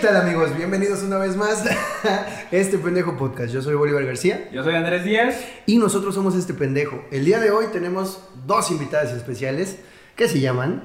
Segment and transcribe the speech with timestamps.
[0.00, 0.56] tal amigos?
[0.56, 1.64] Bienvenidos una vez más
[2.04, 3.52] a este pendejo podcast.
[3.52, 5.36] Yo soy Bolívar García Yo soy Andrés Díaz.
[5.66, 7.04] y nosotros somos este pendejo.
[7.10, 9.78] El día de hoy tenemos dos invitadas especiales
[10.16, 10.82] que se llaman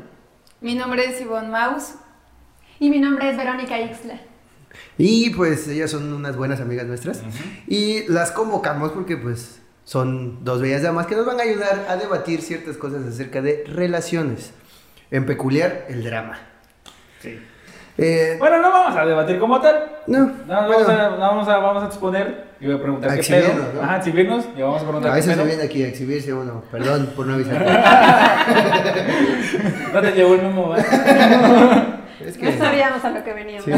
[0.61, 1.93] Mi nombre es Ivonne Maus.
[2.79, 4.19] Y mi nombre es Verónica Ixla.
[4.97, 7.21] y pues ellas son unas buenas amigas nuestras
[7.67, 11.95] y las convocamos porque pues son dos bellas damas que nos van a ayudar a
[11.97, 14.51] debatir ciertas cosas acerca de relaciones,
[15.11, 16.39] en peculiar el drama.
[17.21, 17.39] Sí.
[17.97, 19.91] Eh, Bueno, no vamos a debatir como tal.
[20.07, 22.51] no, No, vamos, bueno, a, vamos, a, vamos a exponer.
[22.59, 23.47] Y voy a preguntar A qué pedo.
[23.75, 23.81] ¿no?
[23.81, 24.45] Ajá, exhibirnos.
[24.57, 25.43] Y vamos a preguntar a qué veces pedo.
[25.43, 27.65] se viene aquí a exhibirse uno, perdón por no avisar.
[29.93, 31.99] No te llevó el memo, ¿verdad?
[32.25, 32.51] es que...
[32.51, 33.65] No sabíamos a lo que veníamos.
[33.65, 33.71] Sí.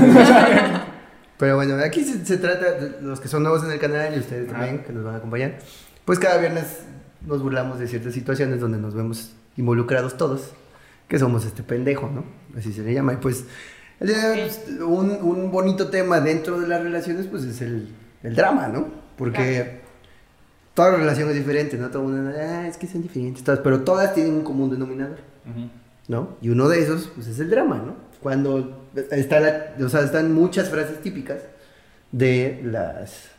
[1.38, 4.20] Pero bueno, aquí se, se trata, de los que son nuevos en el canal y
[4.20, 5.56] ustedes también, que nos van a acompañar,
[6.06, 6.84] pues cada viernes
[7.26, 10.52] nos burlamos de ciertas situaciones donde nos vemos involucrados todos,
[11.08, 12.24] que somos este pendejo, ¿no?
[12.58, 13.14] Así se le llama.
[13.14, 13.46] Y pues
[14.12, 17.90] pues, un, un bonito tema dentro de las relaciones, pues es el,
[18.22, 18.88] el drama, ¿no?
[19.18, 19.82] Porque
[20.74, 21.90] toda relación es diferente, ¿no?
[21.90, 25.20] Todo el mundo, ah, es que son diferentes, todas, pero todas tienen un común denominador.
[26.08, 26.36] ¿no?
[26.42, 27.96] Y uno de esos, pues es el drama, ¿no?
[28.22, 31.40] Cuando está la, o sea, están muchas frases típicas
[32.12, 33.30] de las,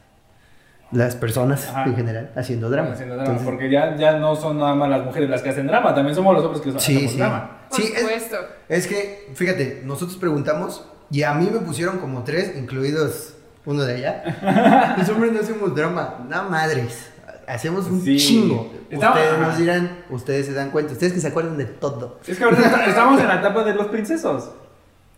[0.93, 1.85] las personas Ajá.
[1.87, 2.91] en general haciendo drama.
[2.93, 5.67] Haciendo drama, Entonces, porque ya, ya no son nada más las mujeres las que hacen
[5.67, 7.19] drama, también somos los hombres que sí, hacemos sí.
[7.19, 7.51] drama.
[7.71, 8.37] Por Sí, supuesto.
[8.69, 13.35] es que, fíjate, nosotros preguntamos y a mí me pusieron como tres, incluidos
[13.67, 14.95] uno de allá.
[14.99, 17.11] Los hombres no hacemos drama, nada madres.
[17.49, 18.17] Hacemos un Sí.
[18.19, 18.73] chingo.
[18.91, 22.21] Estamos- ustedes nos dirán, ustedes se dan cuenta, ustedes que se acuerdan de todo.
[22.27, 24.51] Es que ahorita estamos en la etapa de los princesos.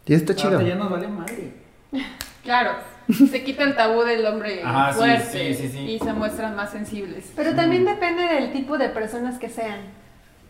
[0.06, 0.54] Y esto está chido.
[0.58, 1.52] Ahorita ya nos vale madre.
[2.42, 2.70] Claro.
[3.30, 5.78] Se quita el tabú del hombre Ajá, fuerte sí, sí, sí.
[5.92, 7.30] y se muestran más sensibles.
[7.36, 9.78] Pero también depende del tipo de personas que sean.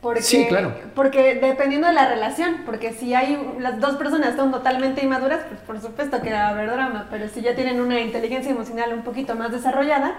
[0.01, 0.75] Porque, Sí, claro.
[0.95, 5.61] Porque dependiendo de la relación, porque si hay las dos personas son totalmente inmaduras, pues
[5.61, 9.03] por supuesto que va a haber drama, pero si ya tienen una inteligencia emocional un
[9.03, 10.15] poquito más desarrollada,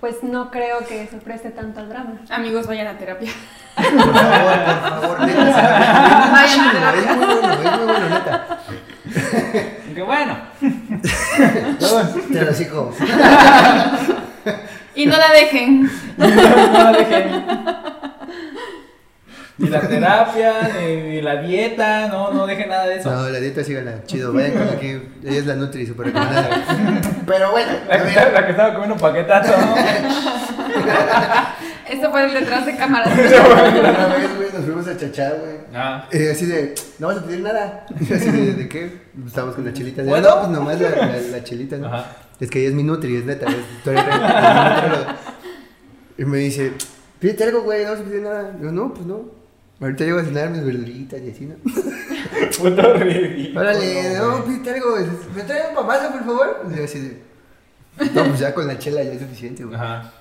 [0.00, 2.20] pues no creo que se preste tanto al drama.
[2.30, 3.30] Amigos, vayan a terapia.
[3.76, 6.28] Por favor, por favor, neta.
[6.32, 7.14] Vayan a Es terapia.
[7.14, 8.58] muy bueno, es muy bueno, neta.
[9.86, 10.36] Aunque bueno.
[12.32, 12.94] Te lo sigo.
[14.94, 15.90] Y no la dejen.
[16.16, 17.44] no la dejen.
[19.60, 23.10] Ni la terapia, ni, ni la dieta, no, no dejen nada de eso.
[23.10, 24.32] No, la dieta síganla, chido.
[24.32, 25.02] Vayan con aquí.
[25.22, 26.48] Ella es la Nutri, super recomendada.
[27.26, 29.74] Pero bueno, La que, estaba, la que estaba comiendo un paquetazo, ¿no?
[31.90, 33.08] Esto fue el detrás de cámaras.
[33.18, 35.56] Una vez, güey, nos fuimos a chachar, güey.
[35.74, 36.06] Ah.
[36.10, 37.84] Eh, así de, no vas a pedir nada.
[38.00, 39.02] Así de, ¿de qué?
[39.26, 40.02] Estábamos con la chelita.
[40.02, 41.88] De, no, pues nomás la, la, la chelita, ¿no?
[41.88, 42.06] Ajá.
[42.40, 43.46] Es que ella es mi Nutri, es neta.
[43.46, 45.16] Es nutrióloga.
[46.16, 46.72] y me dice,
[47.18, 48.56] pídete algo, güey, no vas a pedir nada.
[48.62, 49.39] Yo, no, pues no.
[49.80, 51.54] Ahorita llego a cenar mis verduritas y así, ¿no?
[52.98, 53.60] Ridículo.
[53.60, 54.96] Órale, no, pídete algo.
[55.34, 56.66] ¿Me trae un pamazo, por favor?
[56.70, 57.22] Y yo así de.
[58.14, 59.76] No, pues ya con la chela ya es suficiente, güey.
[59.76, 60.12] Ajá.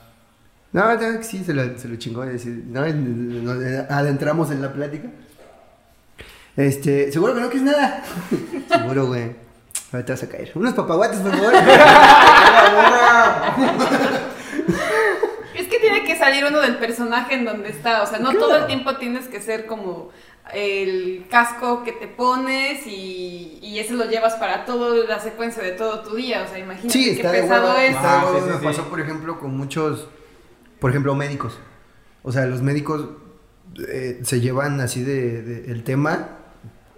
[0.71, 2.25] No, no, sí, se lo, se lo chingó.
[2.29, 3.57] y así, no, nos
[3.89, 5.07] adentramos en la plática.
[6.55, 8.03] Este, seguro que no quieres nada.
[8.69, 9.35] Seguro, güey.
[9.91, 10.51] Ahora te vas a caer.
[10.55, 11.53] Unos papaguates, por favor.
[15.55, 18.03] Es que tiene que salir uno del personaje en donde está.
[18.03, 20.09] O sea, no todo el tiempo tienes que ser como
[20.53, 25.71] el casco que te pones y, y ese lo llevas para toda la secuencia de
[25.73, 26.43] todo tu día.
[26.43, 27.91] O sea, imagínate Sí, qué está de pesado es.
[27.95, 30.07] Está de Ah, sí, sí, Me pasó, por ejemplo, con muchos,
[30.79, 31.59] por ejemplo, médicos.
[32.23, 33.09] O sea, los médicos
[33.87, 36.38] eh, se llevan así de, de- el tema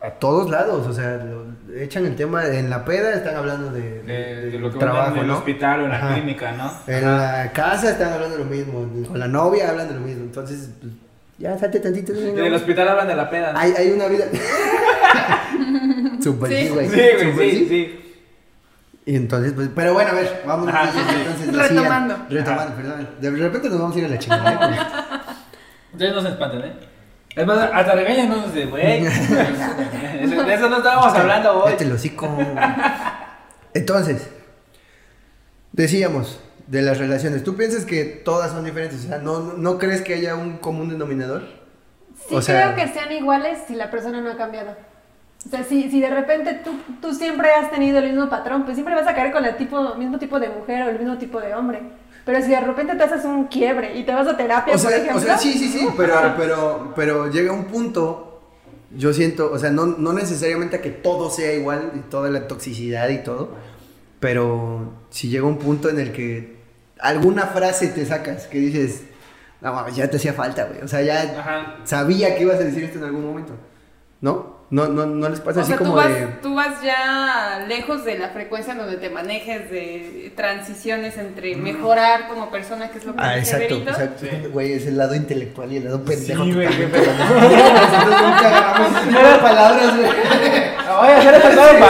[0.01, 0.88] a todos lados.
[0.88, 4.72] O sea, lo- echan el tema en la peda, están hablando de, De, de lo
[4.72, 5.38] que trabajo, en el ¿no?
[5.38, 6.13] hospital o en la Ajá.
[6.16, 6.72] clínica, ¿no?
[6.88, 10.23] En la casa están hablando de lo mismo, con la novia hablan de lo mismo.
[10.23, 10.91] Entonces, pues,
[11.38, 12.13] ya salte tantito.
[12.13, 13.53] En el hospital hablan de la peda.
[13.53, 13.59] ¿no?
[13.59, 14.25] Hay, hay una vida.
[16.22, 16.69] Super sí, Sí.
[16.69, 16.89] güey.
[16.89, 17.97] Sí, güey, Super sí, sí.
[19.03, 22.16] Y entonces, pues, pero bueno, a ver, vamos Ajá, entonces decían- Retomando.
[22.29, 23.07] retomando, perdón.
[23.19, 24.69] De repente nos vamos a ir a la chingada.
[24.72, 24.79] ¿eh?
[25.94, 26.74] Ustedes no se espanten, ¿eh?
[27.36, 29.04] Es más, hasta regañanos de, güey.
[29.04, 31.74] De eso no estábamos hablando hoy.
[31.80, 32.28] El hocico.
[33.74, 34.30] Entonces,
[35.72, 37.44] decíamos de las relaciones.
[37.44, 39.06] ¿Tú piensas que todas son diferentes?
[39.06, 41.44] O sea, ¿no, no crees que haya un común denominador?
[42.28, 44.75] Sí O sea- creo que sean iguales si la persona no ha cambiado.
[45.45, 48.75] O sea, si, si de repente tú, tú siempre has tenido el mismo patrón, pues
[48.75, 51.39] siempre vas a caer con el tipo, mismo tipo de mujer o el mismo tipo
[51.42, 51.81] de hombre.
[52.25, 54.89] Pero si de repente te haces un quiebre y te vas a terapia, O sea,
[54.91, 55.18] por ejemplo.
[55.21, 58.41] o sea, sí, sí, sí, pero, pero, pero llega un punto,
[58.95, 62.47] yo siento, o sea, no, no necesariamente a que todo sea igual y toda la
[62.47, 63.56] toxicidad y todo,
[64.19, 66.57] pero si llega un punto en el que
[67.00, 69.03] alguna frase te sacas que dices,
[69.62, 71.77] no mames, ya te hacía falta, güey, o sea, ya Ajá.
[71.85, 73.53] sabía que ibas a decir esto en algún momento,
[74.21, 74.61] ¿no?
[74.71, 76.27] No, no, no les pasa O así sea, tú como vas, de.
[76.41, 82.29] tú vas ya lejos de la frecuencia en donde te manejes de transiciones entre mejorar
[82.29, 83.91] como persona, que es lo que Ah, dice exacto, Berito.
[83.91, 84.25] exacto.
[84.53, 86.45] Güey, es el lado intelectual y el lado pendejo.
[86.45, 90.09] Sí, güey, qué Nosotros nunca agarramos de palabras, güey.
[91.01, 91.83] Voy a hacer esta cosa güey.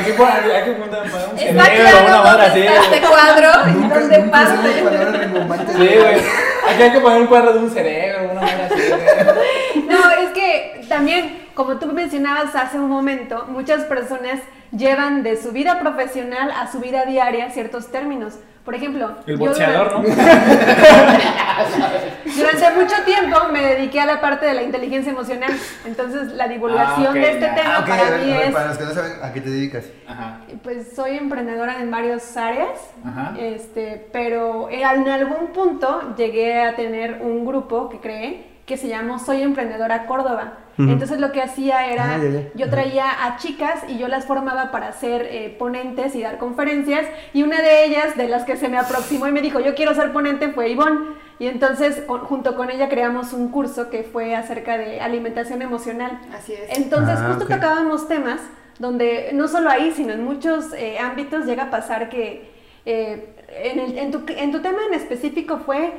[0.00, 2.60] Aquí pon- hay que poner para un Está cerebro, una madre así.
[2.60, 4.82] este cuadro Nunca, dónde nunca parte.
[4.82, 5.76] palabras rimbombantes.
[5.76, 6.16] Sí, güey.
[6.68, 9.86] Aquí hay que poner un cuadro de un cerebro, una madre así, güey.
[9.88, 14.40] No, es que también, como tú mencionabas hace un momento, muchas personas
[14.76, 18.38] llevan de su vida profesional a su vida diaria ciertos términos.
[18.64, 20.02] Por ejemplo, El yo boxeador, ¿no?
[20.02, 20.26] durante,
[22.36, 25.50] durante mucho tiempo me dediqué a la parte de la inteligencia emocional.
[25.86, 27.54] Entonces, la divulgación Ah, ok, de este ya.
[27.54, 29.84] tema para ver, mí es, para los que no saben a qué te dedicas.
[30.06, 30.40] Ajá.
[30.62, 32.78] pues soy emprendedora en varias áreas.
[33.06, 33.32] Ajá.
[33.38, 39.18] Este, pero en algún punto llegué a tener un grupo que creé que se llamó
[39.18, 40.52] Soy Emprendedora Córdoba.
[40.78, 42.40] Entonces lo que hacía era, Ah, ya, ya.
[42.54, 47.04] yo traía a chicas y yo las formaba para ser eh, ponentes y dar conferencias
[47.32, 49.92] y una de ellas, de las que se me aproximó y me dijo, yo quiero
[49.94, 51.16] ser ponente, fue Ivonne.
[51.40, 56.20] Y entonces con- junto con ella creamos un curso que fue acerca de alimentación emocional.
[56.32, 56.78] Así es.
[56.78, 58.38] Entonces, Ah, justo tocábamos temas
[58.78, 62.52] donde no solo ahí, sino en muchos eh, ámbitos llega a pasar que
[62.86, 63.34] eh,
[63.64, 65.92] en, el- en tu, en tu tema en específico fue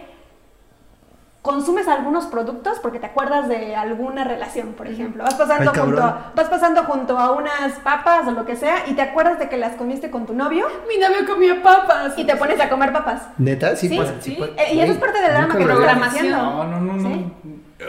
[1.49, 5.23] consumes algunos productos porque te acuerdas de alguna relación, por ejemplo.
[5.23, 8.83] Vas pasando, Ay, junto a, vas pasando junto a unas papas o lo que sea
[8.85, 12.13] y te acuerdas de que las comiste con tu novio Mi novio comía papas.
[12.17, 13.23] y te pones a comer papas.
[13.39, 13.75] ¿Neta?
[13.75, 14.35] Sí, Sí, pues, sí.
[14.37, 16.25] pues, Eh, y eso es parte del drama que había- programación.
[16.33, 16.37] haciendo.
[16.37, 17.09] No, no, no, no.
[17.09, 17.33] ¿Sí?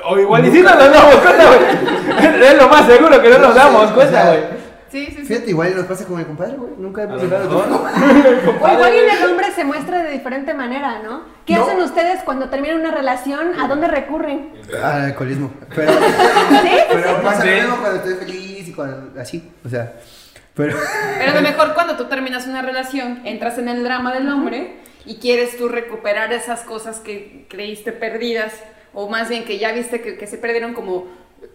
[0.09, 2.45] O igual y si nos damos cuenta, güey.
[2.47, 4.60] Es lo más seguro que no nos damos cuenta, güey.
[4.91, 5.25] Sí, sí, sí.
[5.27, 6.73] Fíjate, igual nos pasa con mi compadre, güey.
[6.79, 7.89] Nunca llegado mejor.
[7.89, 7.93] a
[8.71, 11.23] O igual y en el hombre se muestra de diferente manera, ¿no?
[11.47, 11.63] ¿Qué No.
[11.65, 13.53] hacen ustedes cuando terminan una relación?
[13.61, 14.53] ¿A dónde recurren?
[14.83, 15.53] Al alcoholismo.
[15.75, 15.93] Pero,
[16.63, 16.77] ¿Sí?
[16.93, 17.49] pero pasa Sí.
[17.49, 19.21] lo mismo cuando estoy feliz y cuando.
[19.21, 19.51] Así.
[19.65, 19.93] O sea.
[20.55, 20.77] Pero.
[21.19, 24.77] Pero a lo mejor cuando tú terminas una relación, entras en el drama del hombre
[25.07, 28.53] y quieres tú recuperar esas cosas que creíste perdidas,
[28.93, 31.07] o más bien que ya viste que, que se perdieron como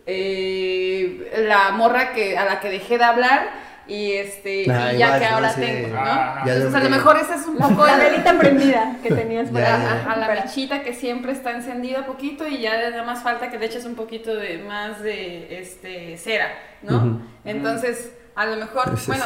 [0.06, 5.10] eh, la morra que, a la que dejé de hablar y este Ay, y ya
[5.12, 5.62] vas, que no ahora sé.
[5.62, 6.00] tengo, ¿no?
[6.02, 8.96] Ah, ya Entonces a lo me- mejor ese es un poco la el- velita prendida
[9.04, 9.76] que tenías Ya, ya.
[10.02, 13.60] Ajá, la Pero- mechita que siempre está encendida poquito y ya nada más falta que
[13.60, 16.48] le eches un poquito de más de este cera,
[16.82, 17.22] ¿no?
[17.44, 19.24] Entonces, a lo mejor, bueno,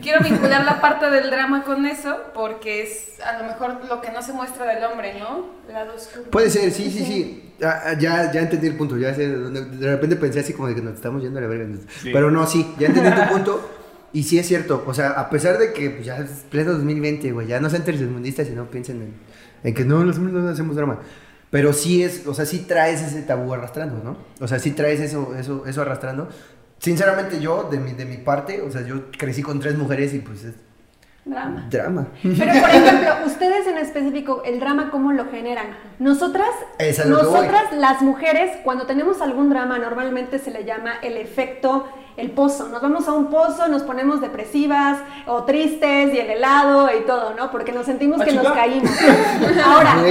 [0.00, 4.12] quiero vincular la parte del drama con eso porque es a lo mejor lo que
[4.12, 5.46] no se muestra del hombre, ¿no?
[5.72, 6.30] Lado oscuro.
[6.30, 7.54] Puede ser, sí, sí, sí.
[7.62, 8.96] Ah, Ya, ya entendí el punto.
[8.96, 11.66] Ya sé, de repente pensé así como de que nos estamos yendo a la verga.
[12.00, 12.10] Sí.
[12.12, 13.70] Pero no, sí, ya entendí tu punto.
[14.12, 14.84] Y sí es cierto.
[14.86, 17.82] O sea, a pesar de que pues, ya es pleno 2020, güey, ya no sean
[17.84, 19.14] tercermundistas y no piensen en,
[19.64, 21.00] en que no, los hombres no hacemos drama.
[21.50, 24.16] Pero sí es, o sea, sí traes ese tabú arrastrando, ¿no?
[24.40, 26.28] O sea, sí traes eso, eso, eso arrastrando.
[26.78, 30.18] Sinceramente, yo, de mi, de mi parte, o sea, yo crecí con tres mujeres y
[30.18, 30.54] pues es
[31.24, 31.66] Drama.
[31.70, 32.08] drama.
[32.22, 35.68] Pero, por ejemplo, ustedes en específico, el drama, ¿cómo lo generan?
[35.98, 36.50] Nosotras,
[37.06, 42.68] nosotras las mujeres, cuando tenemos algún drama, normalmente se le llama el efecto, el pozo.
[42.68, 47.34] Nos vamos a un pozo, nos ponemos depresivas o tristes y el helado y todo,
[47.34, 47.50] ¿no?
[47.50, 48.90] Porque nos sentimos que nos caímos.
[49.64, 49.94] Ahora.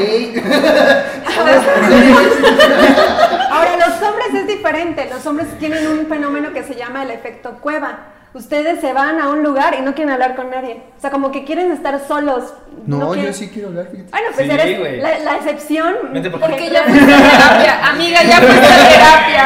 [3.51, 5.07] Ahora, los hombres es diferente.
[5.09, 7.99] Los hombres tienen un fenómeno que se llama el efecto cueva.
[8.33, 10.81] Ustedes se van a un lugar y no quieren hablar con nadie.
[10.97, 12.51] O sea, como que quieren estar solos.
[12.87, 14.09] No, quieren- yo sí quiero hablar, fíjate.
[14.09, 15.95] Bueno, pues Sí, eres la, la excepción.
[16.11, 19.45] Vente por Porque Que- ya fuiste a terapia, amiga, ya fuiste a terapia.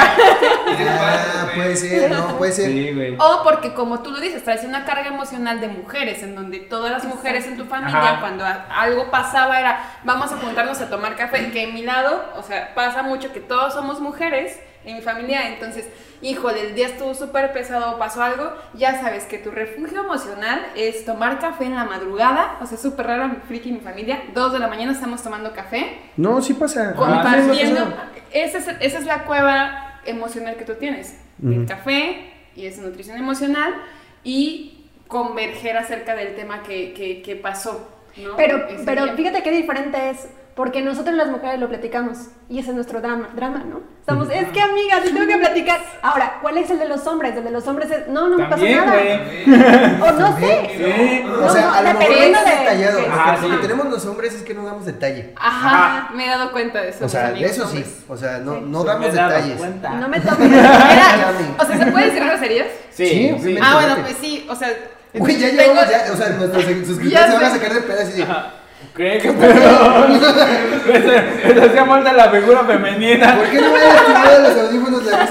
[0.99, 2.65] Ah, puede ser, no, puede ser.
[2.71, 3.15] Sí, güey.
[3.19, 6.91] O porque como tú lo dices, traes una carga emocional de mujeres, en donde todas
[6.91, 8.19] las mujeres en tu familia, Ajá.
[8.21, 12.43] cuando algo pasaba era, vamos a juntarnos a tomar café, que en mi lado, o
[12.43, 15.85] sea, pasa mucho que todos somos mujeres en mi familia, entonces,
[16.21, 20.65] híjole, el día estuvo súper pesado o pasó algo, ya sabes que tu refugio emocional
[20.75, 24.59] es tomar café en la madrugada, o sea, súper raro, friki mi familia, dos de
[24.59, 26.93] la mañana estamos tomando café, No, sí pasa.
[26.95, 27.81] compartiendo.
[27.97, 31.19] Ah, esa, es, esa es la cueva emocional que tú tienes.
[31.43, 33.75] El café y esa nutrición emocional
[34.23, 37.87] y converger acerca del tema que, que, que pasó.
[38.17, 38.35] ¿no?
[38.35, 39.13] Pero, Ese pero día.
[39.15, 40.27] fíjate qué diferente es.
[40.57, 42.17] Porque nosotros las mujeres lo platicamos.
[42.49, 43.79] Y ese es nuestro drama, drama ¿no?
[43.99, 45.79] Estamos, es que amigas, sí tengo que platicar.
[46.01, 47.35] Ahora, ¿cuál es el de los hombres?
[47.37, 48.91] El de los hombres es, no, no me pasa También, nada.
[48.91, 50.01] güey.
[50.01, 50.69] O no sé.
[50.75, 51.25] Sí.
[51.43, 52.97] O sea, No, a lo mejor dependiendo es de- detallado.
[52.97, 53.61] de- Lo que sí.
[53.61, 55.33] tenemos los hombres es que no damos detalle.
[55.37, 57.05] Ajá, me he dado cuenta de eso.
[57.05, 57.77] O sea, mis de amigos eso sí.
[57.77, 58.03] hombres.
[58.09, 58.61] O sea, no, Sí.
[58.65, 59.57] no damos me detalles.
[59.57, 59.89] cuenta.
[59.91, 60.51] No me toques.
[60.51, 62.67] Era- o sea, ¿se puede decir groserías?
[62.89, 63.31] Sí, Sí, sí.
[63.31, 63.61] obviamente.
[63.63, 64.69] Ah, bueno, pues sí, o sea.
[65.13, 67.59] Güey, ya tengo- llevamos, ya, o sea, nuestros suscriptores Ya se van a sé.
[67.59, 68.53] sacar de pedas y Ajá.
[68.95, 69.19] ¿Qué?
[69.21, 70.07] ¿Qué pedo?
[70.87, 73.35] Les hacía falta la figura femenina.
[73.35, 75.27] ¿Por qué no me hayas tirado los audífonos de la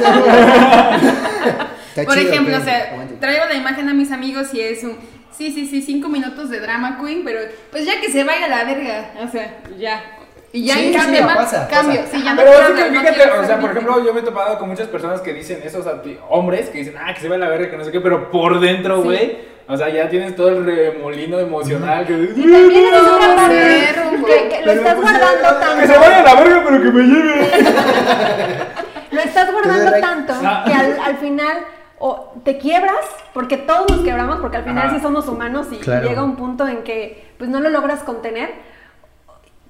[2.05, 3.15] Por chido, ejemplo, pero- o sea, aguante.
[3.21, 4.97] traigo la imagen a mis amigos y es un.
[5.37, 8.49] Sí, sí, sí, cinco minutos de drama queen, pero pues ya que se vaya a
[8.49, 9.11] la verga.
[9.23, 10.03] O sea, ya.
[10.53, 12.01] Y ya Sí, en cambio, ya ma- pasa, cambio.
[12.01, 12.17] pasa.
[12.17, 14.23] Sí, ya no Pero sí que no fíjate, o sea, por ejemplo, yo me he
[14.23, 15.85] topado con muchas personas que dicen esos
[16.31, 18.61] hombres que dicen, ah, que se ve la verga, que no sé qué, pero por
[18.61, 19.03] dentro, Sí.
[19.03, 19.39] güey,
[19.69, 24.11] o sea, ya tienes todo el remolino emocional que Y también es una parte Cerro,
[24.25, 25.81] que, que lo estás pues, guardando tanto.
[25.81, 27.49] que se vaya a la verga, pero que me lleve.
[29.13, 30.35] Lo estás guardando tanto
[30.67, 31.59] que al, al final
[31.99, 34.97] o te quiebras, porque todos nos quebramos, porque al final Ajá.
[34.97, 36.07] sí somos humanos y Claro.
[36.09, 38.51] llega un punto en que pues no lo logras contener.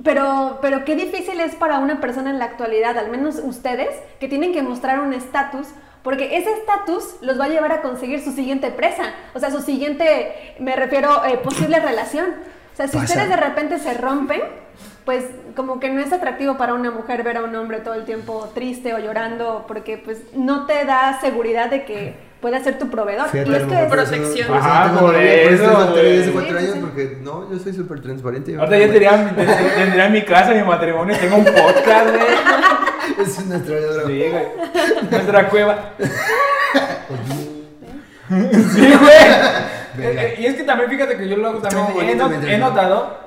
[0.03, 3.89] Pero, pero qué difícil es para una persona en la actualidad, al menos ustedes,
[4.21, 5.69] que tienen que mostrar un estatus,
[6.07, 9.61] porque ese estatus los va a llevar a conseguir su siguiente presa, o sea, su
[9.61, 12.27] siguiente, me refiero, eh, posible relación.
[12.73, 13.07] O sea, si Pasa.
[13.15, 14.41] ustedes de repente se rompen,
[15.05, 15.25] pues
[15.57, 18.49] como que no es atractivo para una mujer ver a un hombre todo el tiempo
[18.55, 23.29] triste o llorando, porque pues no te da seguridad de que pueda ser tu proveedor.
[23.31, 24.47] Fíjate, y a es que eso- Protección.
[24.47, 28.55] tengo por eso, hace cuatro años, porque no, yo soy súper transparente.
[28.57, 29.47] Ahorita ya tendría, ten-
[29.77, 32.27] tendría en mi casa, mi matrimonio, tengo un podcast, güey.
[33.19, 34.07] Es nuestro logro.
[34.09, 34.45] Sí, güey.
[35.11, 35.91] Nuestra cueva.
[38.29, 39.17] Sí, güey.
[39.99, 43.19] Eh, Y es que también fíjate que yo luego Estuvo también he, not- notado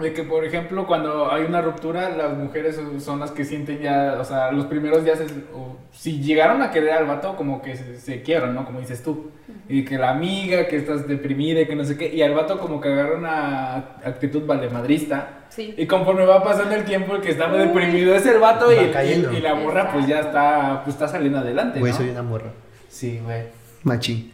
[0.00, 4.16] de que, por ejemplo, cuando hay una ruptura, las mujeres son- las que sienten ya,
[4.20, 7.76] o sea, los primeros días, es- o si llegaron a querer al vato, como que
[7.76, 8.64] se, se quiebran, ¿no?
[8.64, 9.30] Como dices tú.
[9.68, 12.14] Y que la amiga, que estás deprimida y que no sé qué.
[12.14, 13.74] Y al vato como que agarra una
[14.04, 15.46] actitud valemadrista.
[15.50, 15.74] Sí.
[15.76, 18.90] Y conforme va pasando el tiempo, el que está deprimido es el vato Va y,
[18.90, 19.32] cayendo.
[19.32, 21.98] y, y la morra pues ya está, pues está saliendo adelante, Güey, ¿no?
[21.98, 22.50] soy una morra.
[22.88, 23.42] Sí, güey.
[23.84, 24.32] Machi.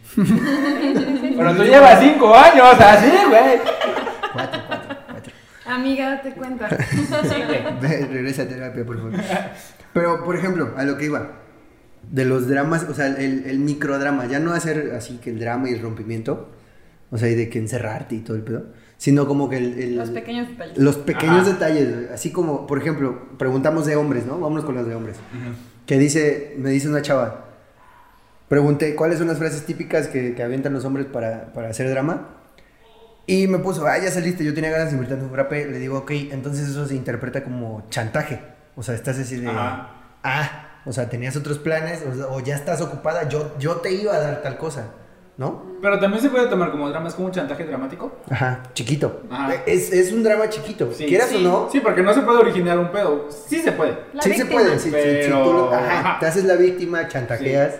[1.37, 3.59] Pero tú llevas cinco años así, güey.
[4.33, 4.61] Cuatro.
[5.65, 6.67] Amiga, date cuenta.
[7.81, 9.13] Ve, regresa a terapia, por favor.
[9.93, 11.31] Pero, por ejemplo, a lo que iba.
[12.11, 15.69] De los dramas, o sea, el, el microdrama, ya no hacer así que el drama
[15.69, 16.51] y el rompimiento,
[17.09, 18.65] o sea, y de que encerrarte y todo el pedo,
[18.97, 19.79] sino como que el...
[19.79, 20.77] el- Los pequeños detalles.
[20.77, 21.53] los pequeños Ajá.
[21.53, 22.07] detalles, güey.
[22.13, 24.39] así como, por ejemplo, preguntamos de hombres, ¿no?
[24.39, 25.17] Vámonos con los de hombres.
[25.87, 27.45] Que dice, me dice una chava,
[28.49, 32.34] pregunté cuáles son las frases típicas que, que avientan los hombres para, para hacer drama.
[33.27, 35.65] Y me puso, ah, ya saliste, yo tenía ganas de invertir en un frappe.
[35.65, 38.39] Le digo, ok, entonces eso se interpreta como chantaje.
[38.75, 39.89] O sea, estás así de, Ajá.
[40.23, 44.19] ah, o sea, tenías otros planes, o, ya estás ocupada, yo, yo te iba a
[44.19, 44.87] dar tal cosa,
[45.37, 45.63] ¿no?
[45.81, 48.11] Pero también se puede tomar como drama, es como un chantaje dramático.
[48.29, 49.23] Ajá, chiquito.
[49.31, 49.55] Ajá.
[49.65, 51.37] Es, es un drama chiquito, Sí, quieras sí.
[51.37, 51.69] o no.
[51.71, 53.27] Sí, porque no se puede originar un pedo.
[53.31, 53.97] Sí se puede.
[54.13, 56.19] La sí se puede, sí, sí, sí, tú lo- ajá, ajá.
[56.19, 57.73] te haces la víctima, chantajeas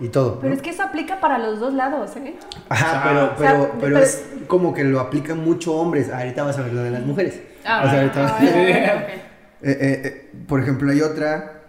[0.00, 0.38] y todo.
[0.40, 0.56] Pero ¿no?
[0.56, 2.36] es que eso aplica para los dos lados, ¿eh?
[2.68, 6.10] Ajá, pero, O sea, pero, pero pero- es como que lo aplican mucho hombres.
[6.12, 7.40] Ahorita vas a ver lo de las mujeres.
[7.64, 9.20] Ah, O sea, ahorita vas- ah, ok.
[9.62, 11.64] Eh, eh, eh, por ejemplo, hay otra.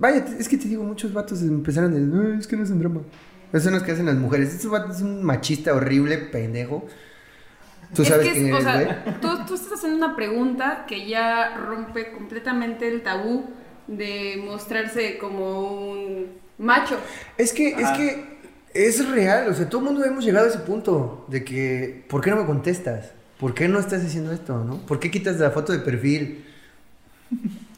[0.00, 2.00] Vaya, es que te digo, muchos vatos empezaron de.
[2.00, 3.02] No, es que no es un drama.
[3.52, 4.52] Eso son los que hacen las mujeres.
[4.52, 6.84] Este vato es un machista horrible, pendejo.
[7.94, 8.84] Tú es sabes que, quién es- o eres, güey.
[9.04, 13.44] sea, tú, tú estás haciendo una pregunta que ya rompe completamente el tabú
[13.86, 16.26] de mostrarse como un
[16.58, 16.98] macho.
[17.38, 18.38] Es que, es que
[18.74, 19.48] es real.
[19.48, 22.04] O sea, todo el mundo hemos llegado a ese punto de que.
[22.08, 23.12] ¿Por qué no me contestas?
[23.38, 24.78] ¿Por qué no estás haciendo esto, no?
[24.78, 26.44] ¿Por qué quitas la foto de perfil?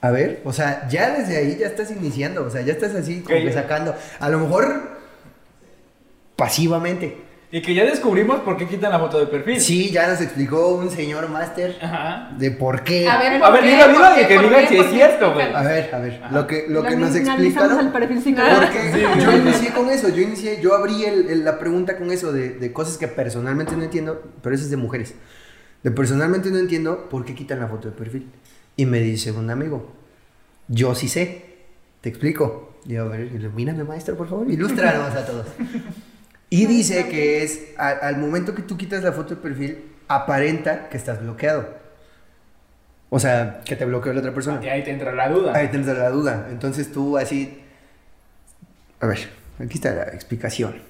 [0.01, 3.21] A ver, o sea, ya desde ahí ya estás iniciando, o sea, ya estás así
[3.21, 4.99] como que sacando, a lo mejor
[6.37, 7.28] pasivamente.
[7.51, 9.59] Y que ya descubrimos por qué quitan la foto de perfil.
[9.59, 11.77] Sí, ya nos explicó un señor máster
[12.37, 13.09] de por qué.
[13.09, 14.23] A ver, A ¿por ver, qué?
[14.23, 14.39] y que
[14.69, 15.55] si ¿Por es cierto, güey.
[15.55, 17.81] A ver, a ver, lo que, lo que nos explicaron.
[17.81, 18.61] el perfil psicológico.
[18.61, 22.33] Porque yo inicié con eso, yo inicié, yo abrí el- el- la pregunta con eso
[22.33, 25.15] de, de cosas que personalmente no entiendo, pero eso es de mujeres.
[25.83, 28.31] De personalmente no entiendo por qué quitan la foto de perfil.
[28.77, 29.91] Y me dice un amigo,
[30.69, 31.45] yo sí sé,
[32.03, 32.79] te explico.
[32.85, 35.47] Digo, a ver, ilumíname maestro, por favor, ilústranos a todos.
[36.51, 40.89] Y dice que es, a- al momento que tú quitas la foto de perfil, aparenta
[40.89, 41.77] que estás bloqueado.
[43.11, 44.63] O sea, que te bloqueó la otra persona.
[44.65, 45.53] Y ahí te entra la duda.
[45.55, 46.49] Ahí tienes la duda.
[46.51, 47.59] Entonces tú así.
[49.01, 49.19] A ver,
[49.59, 50.81] aquí está la explicación.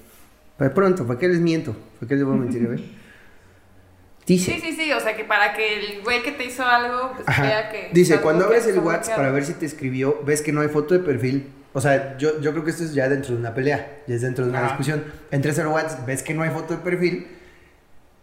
[0.57, 1.75] De pronto, ¿para qué les miento?
[1.99, 2.65] ¿Para qué les voy a mentir?
[2.65, 2.81] A ver.
[4.27, 4.51] Dice.
[4.53, 7.25] Sí, sí, sí, o sea que para que el güey que te hizo algo pues,
[7.39, 7.89] vea que...
[7.93, 10.93] Dice, cuando abres el WhatsApp para ver si te escribió, ves que no hay foto
[10.93, 11.47] de perfil.
[11.73, 14.21] O sea, yo, yo creo que esto es ya dentro de una pelea, ya es
[14.21, 14.67] dentro de una Ajá.
[14.69, 15.03] discusión.
[15.31, 17.27] Entras al WhatsApp, ves que no hay foto de perfil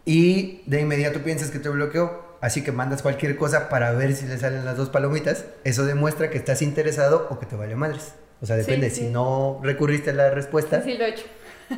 [0.05, 2.25] y de inmediato piensas que te bloqueó.
[2.39, 5.45] Así que mandas cualquier cosa para ver si le salen las dos palomitas.
[5.63, 8.13] Eso demuestra que estás interesado o que te vale madres.
[8.41, 8.89] O sea, Sí, depende.
[8.91, 9.01] sí.
[9.01, 11.23] Si no recurriste a la respuesta, Sí, lo he hecho.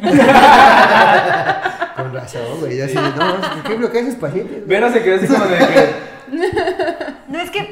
[1.95, 2.77] con razón, güey.
[2.77, 4.67] Ya así, no, ¿por qué bloqueas a esos pacientes?
[4.67, 6.09] Vera se quedó así como de que.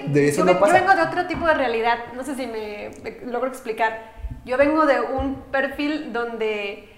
[0.07, 0.79] de eso yo, no ve- pasa.
[0.79, 4.15] yo vengo de otro tipo de realidad, no sé si me, me logro explicar.
[4.45, 6.89] Yo vengo de un perfil donde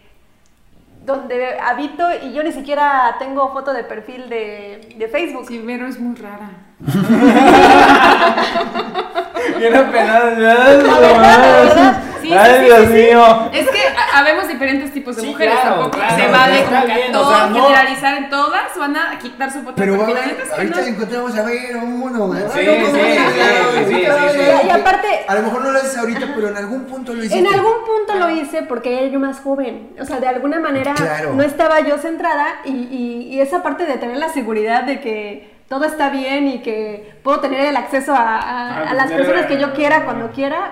[1.06, 5.46] donde habito y yo ni siquiera tengo foto de perfil de, de Facebook.
[5.48, 6.50] Sí, Vero es muy rara.
[9.58, 10.30] Bien apenada.
[10.32, 12.04] Verdad.
[12.30, 12.94] Sí, Ay, Dios sí, sí.
[12.94, 13.50] mío.
[13.52, 16.70] Es que ha- habemos diferentes tipos de Sí, mujeres, claro, tampoco claro, se vale está
[16.82, 19.60] como que bien, a o todos sea, no- generalizar en todas, van a quitar su
[19.62, 20.08] foto Pero va a
[20.56, 20.88] ahorita no.
[20.88, 22.34] encontramos a ver uno.
[22.54, 23.80] Sí, Ay, no, sí, ¿cómo sí, no?
[23.80, 24.68] sí, sí, sí, sí.
[24.68, 27.40] Y aparte, A lo mejor no lo haces ahorita, pero en algún punto lo hiciste.
[27.40, 29.90] En algún punto lo hice porque era yo más joven.
[30.00, 31.34] O sea, de alguna manera Claro.
[31.34, 35.59] no estaba yo centrada y, y- y esa parte de tener la seguridad de que
[35.70, 39.46] todo está bien y que puedo tener el acceso a, a- Ah, a las personas
[39.46, 40.72] que yo quiera cuando quiera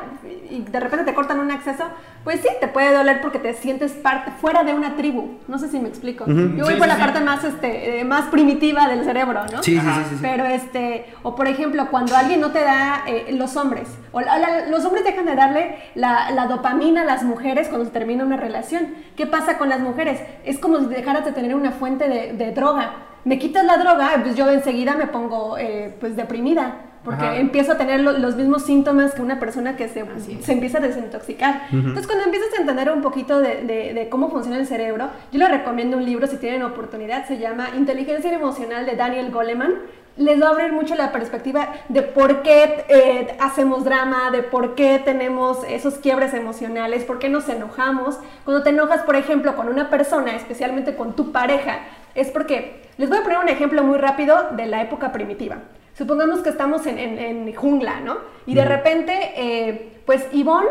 [0.50, 1.84] y de repente te cortan un acceso,
[2.24, 5.38] pues sí, te puede doler porque te sientes parte fuera de una tribu.
[5.48, 6.25] No sé si me explico.
[6.25, 6.34] Yo
[6.66, 7.01] voy Sí, por sí, la sí.
[7.01, 9.62] parte más, este, eh, más primitiva del cerebro, ¿no?
[9.63, 10.18] Sí, sí, sí, sí, sí.
[10.22, 14.38] Pero este, o por ejemplo, cuando alguien no te da, eh, los hombres, o la-
[14.39, 18.24] la- los hombres dejan de darle la, la dopamina a las mujeres cuando se termina
[18.25, 18.88] una relación.
[19.16, 20.20] ¿Qué pasa con las mujeres?
[20.46, 22.94] Es como si dejaras de tener una fuente de, de droga.
[23.28, 26.76] Me quitas la droga, pues yo enseguida me pongo eh, pues deprimida.
[27.04, 27.38] Porque Ajá.
[27.38, 30.04] empiezo a tener lo- los mismos síntomas que una persona que se,
[30.42, 31.62] se empieza a desintoxicar.
[31.72, 35.40] Entonces, cuando empiezas a entender un poquito de, de- de cómo funciona el cerebro, yo
[35.40, 39.74] les recomiendo un libro si tienen oportunidad, se llama Inteligencia Emocional de Daniel Goleman.
[40.18, 44.74] Les va a abrir mucho la perspectiva de por qué eh, hacemos drama, de por
[44.74, 48.18] qué tenemos esos quiebres emocionales, por qué nos enojamos.
[48.44, 51.80] Cuando te enojas, por ejemplo, con una persona, especialmente con tu pareja,
[52.16, 55.58] es porque, les voy a poner un ejemplo muy rápido de la época primitiva.
[55.96, 58.18] Supongamos que estamos en, en- en jungla, ¿no?
[58.48, 60.68] Y de repente, eh, pues Ivonne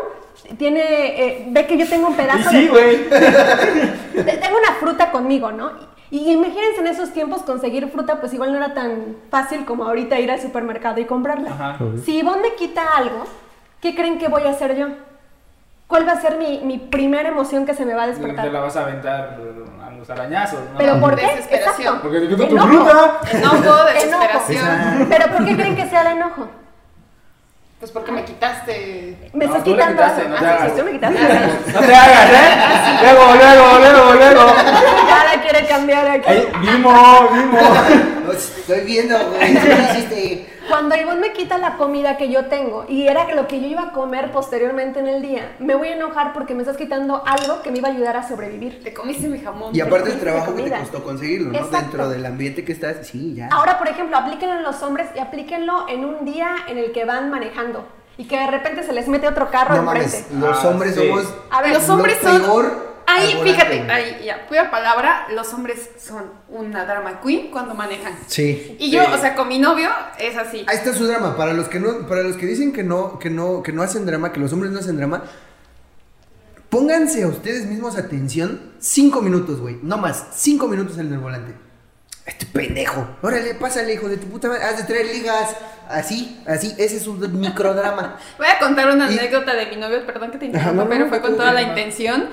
[0.57, 2.67] tiene, eh, ve que yo tengo un pedazo sí, de...
[2.67, 3.09] güey.
[3.09, 5.71] te- Tengo una fruta conmigo, ¿no?
[6.09, 10.19] Y imagínense en esos tiempos conseguir fruta, pues igual no era tan fácil como ahorita
[10.19, 11.49] ir al supermercado y comprarla.
[11.51, 11.77] Ajá.
[12.03, 13.25] Si Ivonne me quita algo,
[13.81, 14.87] ¿qué creen que voy a hacer yo?
[15.87, 18.45] ¿Cuál va a ser mi, mi primera emoción que se me va a despertar?
[18.45, 19.37] Te la vas a aventar
[19.85, 20.77] a los arañazos, ¿no?
[20.77, 21.25] ¿Pero por qué?
[21.27, 21.95] Desesperación.
[21.95, 22.01] Exacto.
[22.01, 22.67] Porque te quito tu Enojo.
[22.67, 23.19] fruta.
[23.31, 23.85] Enojo, Enojo.
[23.93, 25.07] desesperación.
[25.09, 26.47] ¿Pero por qué creen que sea el enojo?
[27.79, 29.15] Pues porque me quitaste.
[29.33, 30.33] Me No, estás tú le quitando quitaste, algo.
[30.33, 30.71] no te Ah, sí, hagas.
[30.73, 31.19] sí, tú me quitaste.
[31.73, 32.99] No te hagas, ¿eh?
[33.03, 34.55] Luego, luego, luego, luego.
[35.07, 36.25] ya la quiere cambiar aquí.
[36.27, 37.59] Ay, Vimo, vimo.
[38.33, 39.53] Estoy viendo, güey.
[39.53, 40.56] ¿Qué hiciste?
[40.67, 43.83] Cuando Ivonne me quita la comida que yo tengo y era lo que yo iba
[43.83, 47.61] a comer posteriormente en el día, me voy a enojar porque me estás quitando algo
[47.61, 48.83] que me iba a ayudar a sobrevivir.
[48.83, 49.75] Te comiste mi jamón.
[49.75, 51.57] Y aparte el trabajo que te costó conseguirlo, ¿no?
[51.57, 51.77] Exacto.
[51.77, 53.47] Dentro del ambiente que estás, sí, ya.
[53.51, 57.05] Ahora, por ejemplo, aplíquenlo en los hombres y aplíquenlo en un día en el que
[57.05, 57.85] van manejando
[58.17, 60.25] y que de repente se les mete otro carro No enfrente.
[60.31, 61.07] mames, los Ah, hombres sí.
[61.07, 61.33] somos.
[61.51, 62.41] A ver, los lo hombres son.
[63.17, 68.13] Ahí, fíjate, ahí, ya, pura palabra, los hombres son una drama queen cuando manejan.
[68.27, 68.75] Sí.
[68.79, 69.11] Y yo, Sí.
[69.13, 70.65] o sea, con mi novio es así.
[70.67, 71.35] Ahí está su drama.
[71.37, 74.05] Para los que no, para los que dicen que no, que no, que no hacen
[74.05, 75.23] drama, que los hombres no hacen drama,
[76.69, 79.77] pónganse a ustedes mismos atención cinco minutos, güey.
[79.81, 81.53] No más, cinco minutos en el volante.
[82.25, 83.07] Este pendejo.
[83.21, 84.61] Órale, pásale, hijo de tu puta madre.
[84.63, 85.55] Has de traer ligas.
[85.89, 86.75] Así, así.
[86.77, 88.17] Ese es un microdrama.
[88.37, 90.89] Voy a contar una Y- anécdota de mi novio, perdón que te interrumpa, no, no,
[90.89, 92.25] pero no, fue con toda la intención.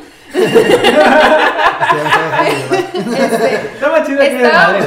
[3.74, 4.84] Estaba de Estaba- madre,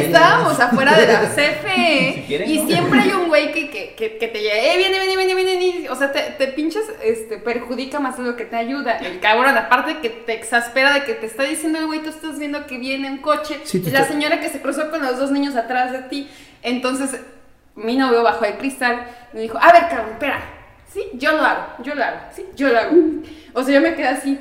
[0.00, 2.66] Estábamos afuera de la CFE y ¿no?
[2.66, 5.56] siempre hay un güey que, que, que, que te llega, eh, viene, viene, viene, viene,
[5.56, 8.98] viene", o sea, te, te pinches, este, perjudica más de lo que te ayuda.
[8.98, 12.38] El cabrón, aparte que te exaspera de que te está diciendo el güey, tú estás
[12.38, 15.56] viendo que viene un coche y la señora que se cruzó con los dos niños
[15.56, 16.30] atrás de ti.
[16.62, 17.20] Entonces,
[17.74, 20.38] mi novio bajó el cristal y me dijo, a ver, cabrón, espera,
[20.94, 22.96] sí, yo lo hago, yo lo hago, sí, yo lo hago.
[23.52, 24.38] O sea, yo me quedé así.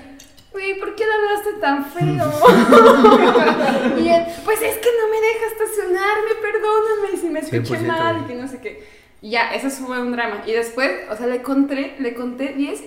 [0.51, 2.31] Güey, ¿por qué la hablaste tan feo?
[3.99, 8.27] y él, pues es que no me deja estacionarme, perdóname si me escuché 100%, mal
[8.27, 8.87] que no sé qué.
[9.21, 10.43] Y ya, eso fue un drama.
[10.45, 12.83] Y después, o sea, le conté, le conté 10,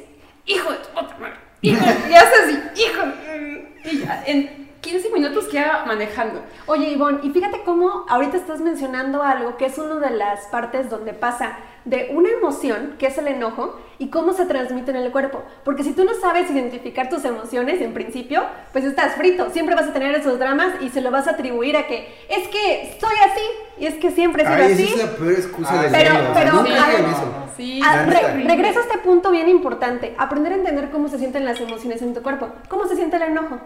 [0.46, 1.36] hijo de tu puta madre.
[1.62, 3.04] Hijo, y hace así, hijo.
[3.04, 6.40] mm, Y ya, en 15 minutos queda manejando.
[6.66, 10.88] Oye, Ivonne, y fíjate cómo ahorita estás mencionando algo que es una de las partes
[10.88, 15.10] donde pasa de una emoción, que es el enojo, y cómo se transmite en el
[15.12, 15.42] cuerpo.
[15.64, 19.50] Porque si tú no sabes identificar tus emociones en principio, pues estás frito.
[19.50, 22.46] Siempre vas a tener esos dramas y se lo vas a atribuir a que es
[22.48, 23.40] que soy así
[23.78, 24.84] y es que siempre he sido Ay, así.
[24.84, 26.30] esa es la peor excusa Ah, del pero- mundo.
[26.30, 27.32] o sea, pero- nunca a eso.
[27.56, 31.58] Sí, re- regreso a este punto bien importante, aprender a entender cómo se sienten las
[31.60, 32.48] emociones en tu cuerpo.
[32.68, 33.58] ¿Cómo se siente el enojo?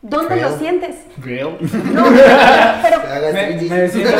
[0.00, 0.50] ¿Dónde Feo.
[0.50, 0.96] lo sientes?
[1.18, 1.56] Real.
[1.92, 2.04] No,
[2.82, 2.98] pero
[3.32, 4.16] Me, me siento,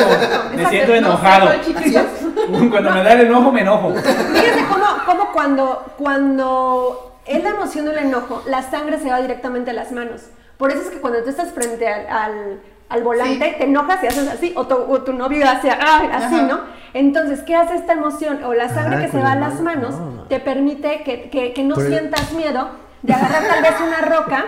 [0.56, 1.50] me siento enojado.
[2.70, 3.94] Cuando me da el enojo, me enojo.
[3.94, 9.70] Fíjense cómo, cómo cuando, cuando es la emoción del enojo, la sangre se va directamente
[9.70, 10.22] a las manos.
[10.56, 14.06] Por eso es que cuando tú estás frente al, al- al volante, te enojas y
[14.08, 16.42] haces así, o tu, o tu novio hace "Ay", así, Ajá.
[16.46, 16.60] ¿no?
[16.94, 19.60] Entonces, ¿qué hace esta emoción o la sangre Ah, que se va a la las
[19.60, 19.82] mano.
[19.90, 20.24] manos Ah.
[20.28, 22.70] te permite que, que- que no Pero- sientas miedo
[23.02, 24.44] de agarrar tal vez una roca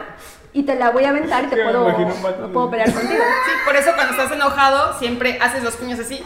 [0.53, 1.89] y te la voy a aventar y te puedo,
[2.41, 3.23] no puedo pelear contigo.
[3.47, 6.23] Sí, por eso cuando estás enojado siempre haces los puños así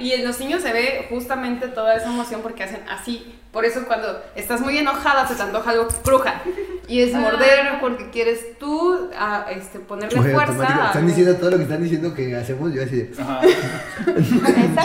[0.00, 3.34] y en los niños se ve justamente toda esa emoción porque hacen así.
[3.52, 6.42] Por eso cuando estás muy enojada se te antoja algo que cruja
[6.88, 7.18] y es Ah.
[7.18, 10.84] morder porque quieres tú ah, este, ponerle Oye, fuerza.
[10.84, 12.72] a Están diciendo todo lo que están diciendo que hacemos.
[12.72, 13.22] Yo así de.
[13.22, 13.40] Ajá.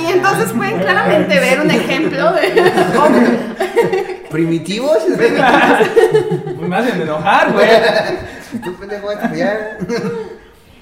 [0.02, 4.22] Y entonces pueden claramente ver un ejemplo de...
[4.30, 4.98] ¿Primitivos?
[5.18, 7.68] Pues me hacen enojar, güey.
[8.64, 9.08] Tú pendejo.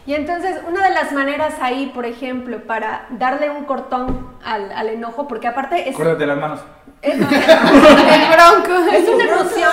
[0.05, 4.87] Y entonces, una de las maneras ahí, por ejemplo, para darle un cortón al, al
[4.87, 6.61] enojo, porque aparte es, Córtate las manos.
[7.01, 8.89] es, El bronco.
[8.93, 9.71] es una emoción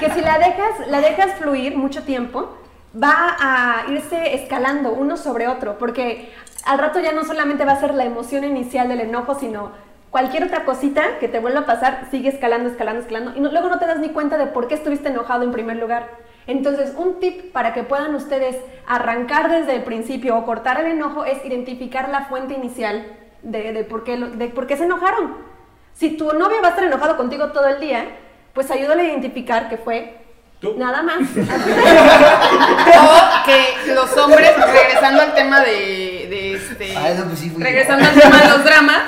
[0.00, 2.56] que si la dejas, la dejas fluir mucho tiempo,
[3.00, 6.32] va a irse escalando uno sobre otro, porque
[6.64, 9.72] al rato ya no solamente va a ser la emoción inicial del enojo, sino
[10.14, 13.68] cualquier otra cosita que te vuelva a pasar sigue escalando, escalando, escalando, y no- luego
[13.68, 16.08] no te das ni cuenta de por qué estuviste enojado en primer lugar.
[16.46, 18.54] Entonces, un tip para que puedan ustedes
[18.86, 23.04] arrancar desde el principio o cortar el enojo es identificar la fuente inicial
[23.42, 25.36] de, de por, qué lo- de por qué se enojaron.
[25.94, 28.04] Si tu novio va a estar enojado contigo todo el día,
[28.52, 30.16] pues ayúdale a identificar que fue
[30.60, 30.74] ¿Tú?
[30.78, 31.18] nada más.
[32.96, 36.96] O que los hombres, regresando al tema de, de este.
[36.96, 37.64] Ah, no, pues sí, fui yo.
[37.66, 39.02] regresando al tema de los dramas,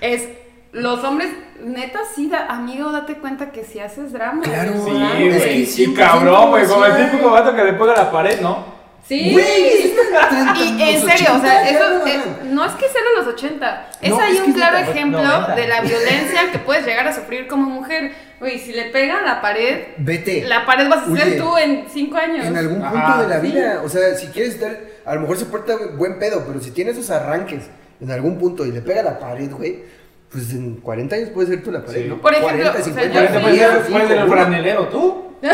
[0.00, 0.28] es
[0.72, 1.28] los hombres,
[1.62, 4.42] neta, sí, da- amigo, date cuenta que si haces drama.
[4.42, 4.72] Claro.
[4.74, 4.84] ¿no?
[4.84, 4.90] Sí,
[5.28, 5.48] es güey.
[5.48, 6.66] que Y sí, cabrón, güey.
[6.66, 7.02] Como el sí.
[7.10, 8.72] típico vato que le pega la pared, ¿no?
[9.06, 9.36] Sí.
[9.38, 9.92] Es
[10.30, 12.20] tan- Y en serio, o 80, sea, eso no mames.
[12.44, 15.22] no es que sea de los 80, es No, ahí es un es claro ejemplo
[15.22, 15.54] 90.
[15.56, 18.12] de la violencia que puedes llegar a sufrir como mujer.
[18.40, 20.44] Güey, si le pegan a la pared, Vete.
[20.44, 22.46] la pared vas a ser tú en 5 años.
[22.46, 23.46] En algún Ajá, punto de la sí.
[23.48, 26.70] vida, o sea, si quieres estar, a lo mejor se porta buen pedo, pero si
[26.70, 27.64] tiene esos arranques
[28.00, 29.84] en algún punto y le pega a la pared, güey,
[30.32, 32.08] pues en 40 años puede ser tú la pared, Sí.
[32.08, 32.18] ¿no?
[32.20, 34.28] Por ejemplo, 40, o sea, 50, yo Ahorita fui- puede ser 55, puede ser el
[34.28, 35.24] franelero, ¿tú?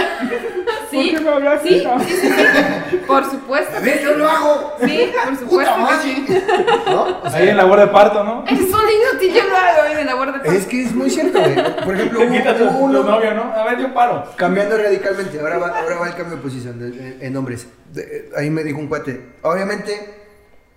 [0.91, 1.69] Sí, ¿Por qué me hablaste?
[1.69, 3.77] sí, sí, sí, sí, por supuesto.
[3.77, 4.73] A ver, yo lo hago.
[4.83, 6.27] Sí, por supuesto Puta que sí.
[6.87, 7.03] ¿No?
[7.23, 8.43] O sea, Ahí en la labor de parto, ¿no?
[8.47, 10.41] Eres un inútil, yo lo hago en la guardia.
[10.55, 11.55] es que es muy cierto, güey.
[11.85, 13.53] Por ejemplo, Te uno novio, ¿no?
[13.53, 14.25] A ver, yo paro.
[14.37, 15.39] cambiando radicalmente.
[15.41, 17.67] Ahora va, ahora va el cambio de posición de- en, en hombres.
[17.93, 19.35] De- ahí me dijo un cuate.
[19.43, 20.18] Obviamente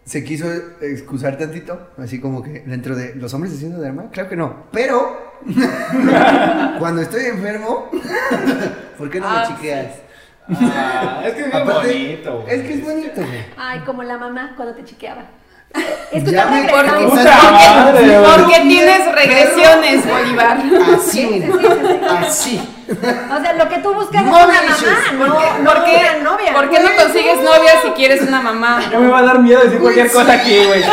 [0.06, 4.10] se quiso excusar tantito, así como que dentro de los hombres haciendo drama.
[4.12, 4.66] Claro que no.
[4.72, 5.38] Pero
[6.80, 7.90] cuando estoy enfermo,
[8.98, 9.96] ¿por qué no Ah, me chiqueas?
[10.50, 12.56] Ah, es que es Aparte, bonito, güey.
[12.56, 13.46] Es que es bonito, güey.
[13.58, 15.26] Ay, como la mamá cuando te chiqueaba.
[16.12, 16.68] Es Ya está me-.
[16.70, 18.32] Porque, Puta madre, güey.
[18.36, 20.58] porque tienes regresiones, Bolívar.
[20.96, 21.50] Así, Sí, sí.
[22.28, 22.70] Así.
[22.92, 25.72] O sea, lo que tú buscas No es una mamá, dices, no, ¿Por qué, no
[25.72, 26.54] por qué- una novia.
[26.54, 28.82] por qué no consigues novia si quieres una mamá?
[28.92, 30.84] Ya me va a dar miedo decir cualquier Güey, cosa aquí, güey.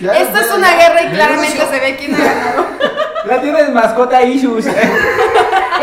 [0.00, 0.76] Ya Esto es una ya.
[0.76, 2.66] guerra y Me claramente se ve quién ha ganado.
[3.28, 4.66] Ya tienes mascota issues.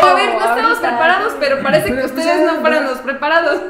[0.02, 2.90] A ver, no estamos preparados, pero parece que pues, ustedes no fueran ya.
[2.92, 3.62] los preparados.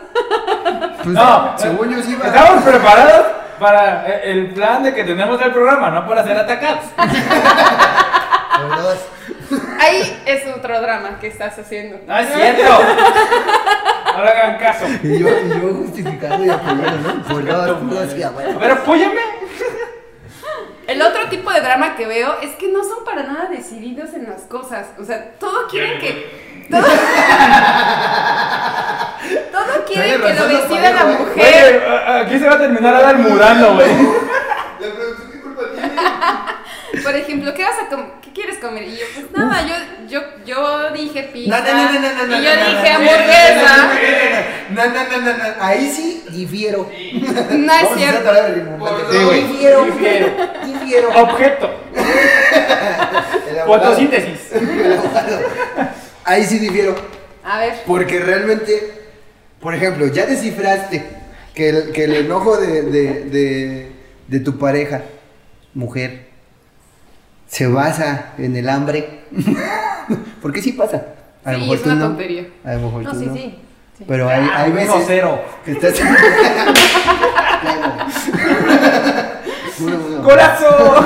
[1.03, 2.27] Pues, No, según yo sí va.
[2.27, 3.25] Estamos preparados
[3.59, 6.85] para eh, el plan de que tenemos del programa, no para ser atacados.
[6.97, 8.97] Por dos.
[9.79, 11.99] Ahí es otro drama que estás haciendo.
[12.05, 12.79] No es cierto.
[14.15, 14.85] No le hagan caso.
[15.01, 17.23] Y yo, y yo justificando y apoyando, ¿no?
[17.23, 19.21] Por dos, por dos, sí, a A ver, apóyame.
[20.89, 24.27] El otro tipo de drama que veo es que no son para nada decididos en
[24.29, 24.87] las cosas.
[24.99, 26.49] O sea, todo quieren que.
[26.69, 26.81] Todo,
[29.51, 31.33] todo quieren que lo decida la mujer.
[31.35, 33.89] Oye, aquí se va a terminar a dar mudando, güey.
[33.89, 37.03] La producción, ¿qué culpa tiene?
[37.03, 38.83] Por ejemplo, ¿qué vas a com- ¿Qué quieres comer?
[38.83, 39.75] Y yo, pues nada, yo,
[40.07, 41.59] yo, yo dije pizza.
[41.59, 43.91] No, no, no, no, no, no, y yo dije no, hamburguesa.
[44.69, 45.43] No, no, no, no, no.
[45.59, 46.89] Ahí sí difiero.
[47.51, 48.31] No es cierto.
[49.33, 49.85] Difiero.
[49.85, 50.27] Difiero.
[50.65, 51.09] Difiero.
[51.21, 51.69] Objeto.
[53.65, 54.51] Fotosíntesis.
[56.23, 56.95] Ahí sí difiero.
[57.43, 57.73] A ver.
[57.85, 58.93] Porque realmente,
[59.59, 61.03] por ejemplo, ya descifraste
[61.53, 63.91] que el, que el enojo de, de, de,
[64.27, 65.01] de tu pareja,
[65.73, 66.29] mujer,
[67.49, 69.19] se basa en el hambre.
[70.41, 71.03] Porque sí pasa.
[71.43, 72.05] A lo Sí, mejor es tú una no.
[72.07, 72.47] tontería.
[72.63, 73.33] A lo mejor No, tú sí, no.
[73.33, 73.55] sí.
[73.97, 74.05] sí.
[74.07, 75.41] Pero hay, hay Uno veces cero.
[75.65, 75.93] que estás.
[79.79, 80.23] uno, uno.
[80.23, 81.05] ¡Corazón!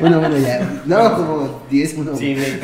[0.00, 0.82] Uno, uno ya.
[0.86, 2.16] No, como 10, uno.
[2.16, 2.60] Sí, güey.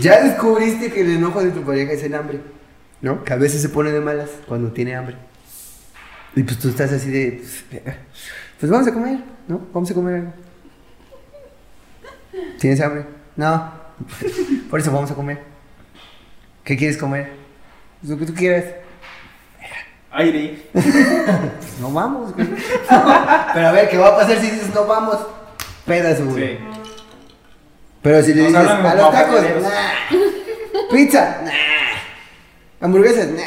[0.00, 2.40] Ya descubriste que el enojo de tu pareja es el hambre,
[3.02, 3.22] ¿no?
[3.24, 5.16] Que a veces se pone de malas cuando tiene hambre.
[6.36, 7.82] Y pues tú estás así de, pues,
[8.58, 9.60] pues vamos a comer, ¿no?
[9.72, 10.32] Vamos a comer algo.
[12.58, 13.06] ¿Tienes hambre?
[13.36, 13.72] No.
[14.70, 15.42] Por eso vamos a comer.
[16.64, 17.32] ¿Qué quieres comer?
[18.00, 18.64] Pues lo que tú quieras.
[20.12, 20.62] Aire.
[21.80, 22.46] No vamos, güey.
[22.88, 25.18] Pero a ver, ¿qué va a pasar si dices no vamos?
[25.84, 26.56] Pedas, güey.
[26.56, 26.64] Sí.
[28.00, 30.90] Pero si le dices hablan a los tacos, nah.
[30.90, 31.50] Pizza, nah.
[32.80, 33.42] Hamburguesas, nah.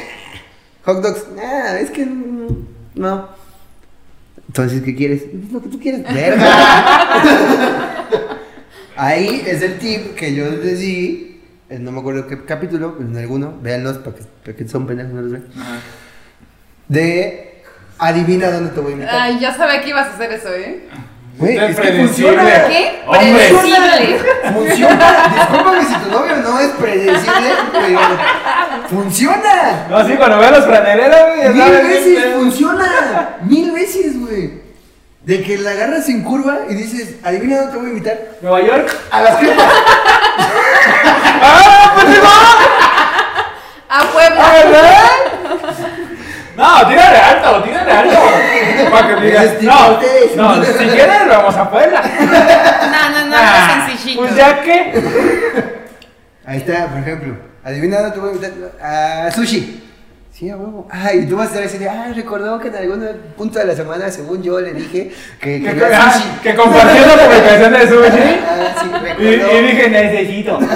[0.83, 1.77] Hot dogs, nah.
[1.77, 3.29] Es que no.
[4.47, 5.23] Entonces, ¿qué quieres?
[5.23, 6.03] Es lo que tú quieres.
[6.13, 6.47] Verga.
[8.95, 11.39] Ahí es el tip que yo les di.
[11.69, 13.57] eh, No me acuerdo qué capítulo, pero en alguno.
[13.61, 15.45] Véanlos para que, para que son pendejos, no los ven.
[16.87, 17.61] De
[17.99, 19.15] adivina dónde te voy a invitar.
[19.19, 20.83] Ay, ya sabía que ibas a hacer eso, ¿eh?
[21.37, 22.07] Güey, es que predecible.
[22.07, 22.67] funciona.
[22.67, 23.01] ¿Qué?
[23.05, 23.31] Hombre.
[23.31, 24.19] Predecible.
[24.53, 25.07] Funciona.
[25.35, 27.99] Discúlpame si tu novio no es predecible, pero
[28.89, 29.85] funciona.
[29.89, 33.29] No, sí, cuando veo los franeleros, güey, Mil sabes, veces funciona.
[33.43, 34.67] Mil veces, güey.
[35.23, 38.17] De que la agarras en curva y dices, adivina dónde te voy a invitar.
[38.41, 38.95] Nueva York.
[39.11, 39.65] A las crepas.
[41.41, 42.19] ¡Ah, pues
[43.89, 44.03] A!
[44.11, 44.51] Puebla.
[44.65, 45.03] ¿verdad?
[46.57, 46.89] No,
[49.15, 49.63] Que digas, Es
[50.35, 52.01] no, no, si quieres, vamos a Puebla.
[52.01, 54.21] No, no, no, Ah, no sencillito.
[54.21, 54.93] Pues ya que.
[56.45, 57.35] Ahí está, por ejemplo.
[57.63, 58.53] Adivina dónde te voy a invitar.
[58.81, 59.83] A sushi.
[60.31, 60.87] Sí, a huevo.
[60.91, 63.75] Ah, y tú vas a estar diciendo, ah, recordó que en algún punto de la
[63.75, 66.29] semana, según yo le dije que Que, quería ah, sushi.
[66.43, 68.39] que compartió la publicación de sushi.
[68.47, 68.87] Ah, sí,
[69.23, 69.57] Y, recordó.
[69.57, 70.59] y dije, necesito.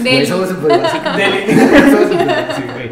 [0.00, 0.26] Güey, Deli.
[0.26, 1.16] somos súper básicos.
[1.16, 1.46] Deli.
[1.90, 2.90] Somos súper básicos, güey.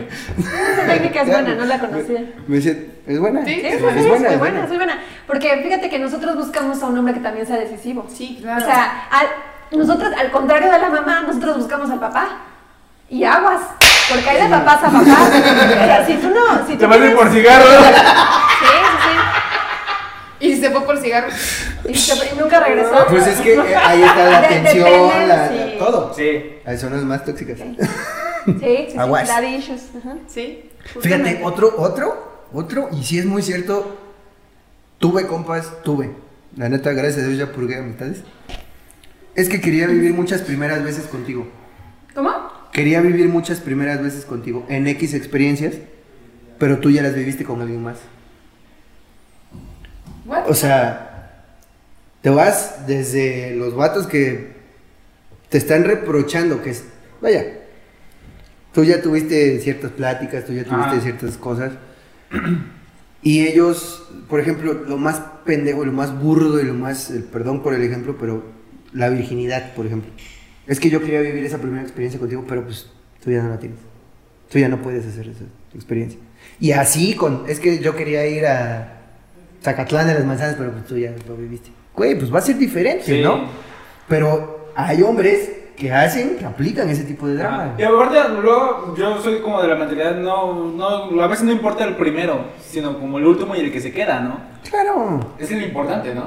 [0.73, 2.21] Esa técnica es buena, no la conocía.
[2.47, 3.45] Me dice, ¿es buena?
[3.45, 4.65] Sí, Sí, es sí, buena, sí, es buena, es buena, buena.
[4.73, 4.99] es buena.
[5.27, 8.07] Porque fíjate que nosotros buscamos a un hombre que también sea decisivo.
[8.13, 8.63] Sí, claro.
[8.63, 12.29] O sea, al- nosotros, al contrario de la mamá, nosotros buscamos al papá.
[13.11, 13.61] Y aguas.
[14.11, 15.29] Porque hay de papás a papás.
[15.29, 16.67] O sea, si tú no.
[16.67, 17.69] Si tú Te vas a ir por cigarros.
[17.69, 19.18] Sí, sí,
[20.41, 21.35] y se fue por cigarros.
[21.89, 23.07] Y, se- y nunca regresó.
[23.09, 25.55] Pues es que eh, ahí está la De- tensión, depende, la, sí.
[25.73, 26.15] la- todo.
[26.15, 26.43] Sí.
[26.65, 27.59] Ahí son las más tóxicas.
[27.59, 27.77] Sí,
[28.47, 28.99] sí, sí.
[28.99, 29.29] Aguas.
[29.29, 29.83] Daddy issues.
[29.99, 30.17] Ajá.
[30.27, 30.71] Sí.
[31.01, 33.97] Fíjate, otro, otro, otro, y sí es muy cierto,
[34.99, 36.11] tuve compas, tuve.
[36.57, 38.23] La neta, gracias a Dios ya purgué amistades.
[39.35, 41.47] Es que quería vivir muchas primeras veces contigo.
[42.15, 42.31] ¿Cómo?
[42.73, 45.75] Quería vivir muchas primeras veces contigo en X experiencias,
[46.59, 47.99] pero tú ya las viviste con alguien más.
[50.29, 50.49] What?
[50.49, 51.45] O sea,
[52.21, 54.53] te vas desde los vatos que
[55.49, 56.85] te están reprochando, que es,
[57.21, 57.45] vaya,
[58.73, 61.73] tú ya tuviste ciertas pláticas, tú ya tuviste ciertas cosas,
[63.23, 67.63] y ellos, por ejemplo, lo más pendejo, lo más burdo y lo más, eh, perdón
[67.63, 68.45] por el ejemplo, pero
[68.93, 70.11] la virginidad, por ejemplo.
[70.67, 72.91] Es que yo quería vivir esa primera experiencia contigo, pero pues
[73.25, 73.79] tú ya no la tienes.
[74.51, 76.21] Tú ya no puedes hacer esa experiencia.
[76.61, 78.98] Y así con, es que yo quería ir a
[79.63, 81.71] Zacatlán de las manzanas, pero pues tú ya lo viviste.
[81.95, 83.21] Güey, pues va a ser diferente, Sí.
[83.23, 83.43] ¿no?
[84.07, 87.75] Pero hay hombres que hacen, que aplican ese tipo de drama.
[87.79, 91.85] Y aparte, luego yo soy como de la mentalidad, no, no, a veces no importa
[91.85, 94.41] el primero, sino como el último y el que se queda, ¿no?
[94.69, 95.21] Claro.
[95.39, 96.23] Ese es lo importante, ¿no?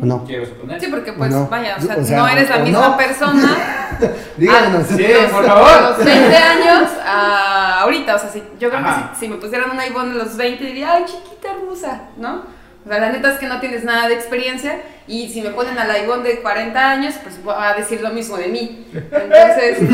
[0.00, 0.24] ¿O no?
[0.24, 0.80] Quiero suponer.
[0.80, 1.46] Sí, porque pues No.
[1.48, 2.96] vaya, o sea, O sea, no eres la misma no.
[2.96, 3.56] persona.
[4.36, 4.90] Díganos.
[4.90, 5.82] a Sí, los- por A favor.
[5.98, 9.10] los 20 años a ahorita, o sea, si, yo creo Ajá.
[9.12, 12.42] que si, si me pusieran una Ivonne a los 20 diría, ay, chiquita hermosa, ¿no?
[12.84, 15.78] O sea, la neta es que no tienes nada de experiencia y si me ponen
[15.78, 18.86] a la Ivonne de 40 años, pues va a decir lo mismo de mí.
[18.92, 19.78] Entonces,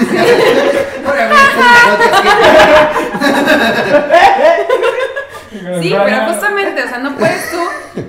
[5.51, 7.59] sí, pero justamente, o sea, no puedes tú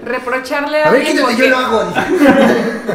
[0.05, 1.93] reprocharle a, A ver, alguien quítate, yo porque, lo hago.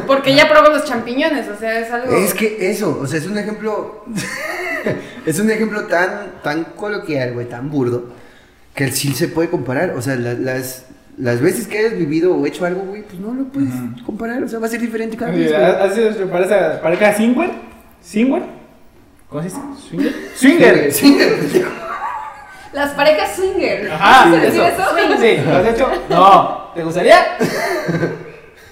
[0.06, 2.14] porque ya probó los champiñones, o sea, es algo...
[2.16, 4.04] Es que eso, o sea, es un ejemplo.
[5.26, 8.08] es un ejemplo tan, tan coloquial, güey, tan burdo,
[8.74, 9.90] que sí se puede comparar.
[9.96, 13.32] O sea, la- las, las veces que hayas vivido o hecho algo, güey, pues no
[13.32, 14.04] lo puedes Ujú.
[14.04, 14.42] comparar.
[14.42, 15.52] O sea, va a ser diferente cada vez.
[15.52, 17.50] ¿Has sido su pareja, pareja Singer?
[18.02, 18.42] ¿Singer?
[19.28, 19.60] ¿Cómo se dice?
[20.36, 20.92] ¿Swinger?
[20.92, 20.92] ¿Swinger?
[20.92, 21.62] Sí,
[22.74, 23.90] Las parejas swinger.
[23.92, 24.82] Ajá, ¿Se decir eso.
[24.82, 25.18] eso?
[25.20, 25.88] Sí, ¿lo has hecho?
[26.10, 26.64] No.
[26.74, 27.18] ¿Te gustaría?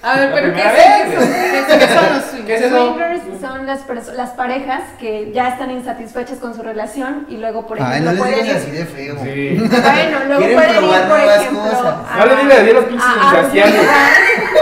[0.03, 1.67] A ver, pero ¿qué es?
[1.69, 2.47] ¿Qué, qué son los swingers?
[2.47, 2.77] ¿Qué es eso?
[2.95, 3.87] Swingers son las,
[4.17, 8.11] las parejas que ya están insatisfechas con su relación y luego, por Ay, ejemplo, no
[8.13, 9.17] les pueden digas ir- así de feo.
[9.23, 9.59] Sí.
[9.71, 11.95] Bueno, luego pueden ir, por ejemplo, cosas.
[12.19, 14.11] No le digas, di a los pinches a- a lugar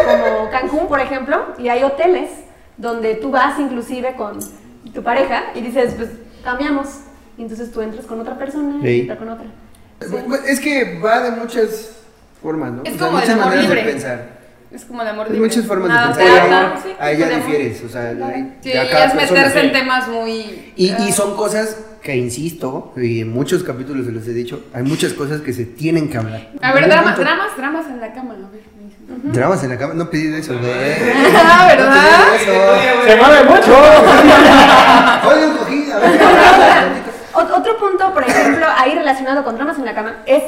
[0.05, 2.31] como Cancún, por ejemplo, y hay hoteles
[2.76, 4.38] donde tú vas inclusive con
[4.92, 6.11] tu pareja y dices, pues
[6.44, 6.87] cambiamos.
[7.40, 9.03] Y entonces tú entras con otra persona y Sí.
[9.05, 9.46] otra con otra.
[10.46, 11.92] Es que va de muchas
[12.42, 12.83] formas, ¿no?
[12.85, 13.83] Es O sea, como el amor maneras libre.
[13.85, 14.40] de pensar.
[14.70, 15.48] Es como el amor Hay libre.
[15.48, 16.79] muchas formas Nada de pensar.
[16.83, 19.72] sí, ya- Ahí ya podemos- difieres, o sea, ahí Sí, ya es persona- meterse en
[19.72, 20.33] temas muy...
[20.76, 24.62] Y, y ah, son cosas que, insisto, y en muchos capítulos se los he dicho,
[24.74, 26.50] hay muchas cosas que se tienen que hablar.
[26.61, 28.61] A ver, dramas, dramas, dramas en la cama, a ver.
[29.33, 30.70] Dramas en la cama, no pedí eso, güey.
[30.72, 31.94] Ah, ¿verdad?
[31.94, 33.07] No pedí eso.
[33.07, 33.76] Se mueve mucho.
[35.29, 37.10] Oye, un cojín, a ver.
[37.40, 40.42] Ot- ot- otro punto, por ejemplo, ahí relacionado con dramas en la cama, es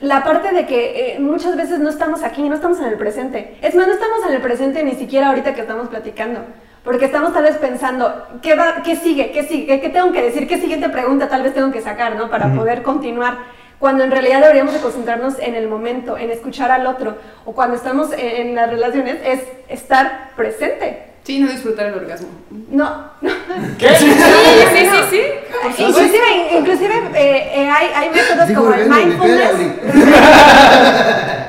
[0.00, 3.56] la parte de que eh, muchas veces no estamos aquí, no estamos en el presente.
[3.62, 6.40] Es más, no estamos en el presente ni siquiera ahorita que estamos platicando.
[6.82, 9.30] Porque estamos tal vez pensando, ¿qué, va, qué sigue?
[9.30, 9.66] ¿Qué sigue?
[9.66, 10.46] ¿Qué, qué tengo que decir?
[10.46, 12.28] ¿Qué siguiente pregunta tal vez tengo que sacar, ¿no?
[12.28, 13.38] Para poder continuar.
[13.78, 17.16] Cuando en realidad deberíamos de concentrarnos en el momento, en escuchar al otro.
[17.46, 21.13] O cuando estamos en, en las relaciones, es estar presente.
[21.24, 22.28] Sí, no disfrutar el orgasmo.
[22.70, 23.10] No.
[23.78, 23.88] ¿Qué?
[23.96, 25.22] Sí, sí, sí, sí.
[25.82, 29.50] Inclusive, inclusive eh, eh, hay, hay métodos Dijo como el mindfulness.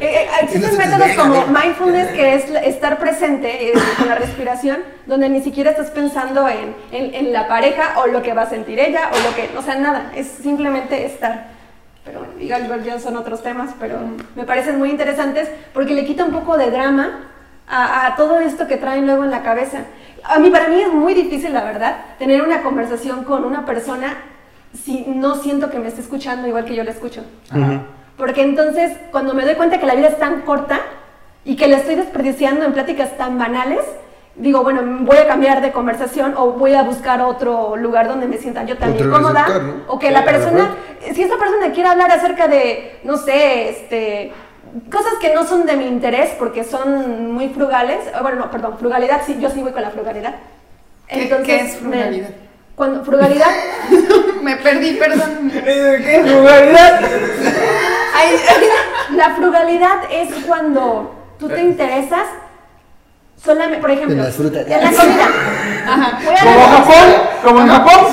[0.00, 1.60] Eh, eh, existen Entonces, métodos venga, como venga.
[1.60, 6.74] mindfulness, que es estar presente eh, con la respiración, donde ni siquiera estás pensando en,
[6.90, 9.62] en- en la pareja o lo que va a sentir ella o lo que, o
[9.62, 11.50] sea, nada, es simplemente estar.
[12.04, 13.98] Pero bueno, igual igual ya son otros temas, pero
[14.34, 17.28] me parecen muy interesantes porque le quita un poco de drama
[17.72, 19.78] a, a todo esto que traen luego en la cabeza.
[20.24, 24.14] A mí, para mí es muy difícil, la verdad, tener una conversación con una persona
[24.84, 27.24] si no siento que me esté escuchando igual que yo la escucho.
[28.16, 30.80] Porque entonces, cuando me doy cuenta que la vida es tan corta
[31.44, 33.80] y que la estoy desperdiciando en pláticas tan banales,
[34.36, 38.38] digo, bueno, voy a cambiar de conversación o voy a buscar otro lugar donde me
[38.38, 39.46] sienta yo también cómoda.
[39.88, 40.70] O que Sí, la persona,
[41.12, 44.32] si esa persona quiere hablar acerca de, no sé, este
[44.90, 49.22] cosas que no son de mi interés porque son muy frugales, bueno, no, perdón, frugalidad,
[49.26, 50.34] sí, yo sí voy con la frugalidad.
[51.08, 52.28] ¿Qué- qué es me- frugalidad?
[52.74, 53.50] cuando frugalidad
[54.42, 55.50] Me perdí, perdón.
[55.52, 57.00] ¿Qué frugalidad?
[58.14, 58.36] Ay,
[59.16, 62.24] La frugalidad es cuando tú te interesas
[63.44, 64.66] solamente, por ejemplo, En las frutas.
[64.66, 65.26] en la comida.
[65.86, 66.18] Ajá.
[66.24, 67.14] Voy a ¿Como dar- Japón?
[67.44, 68.04] ¿Como en Japón?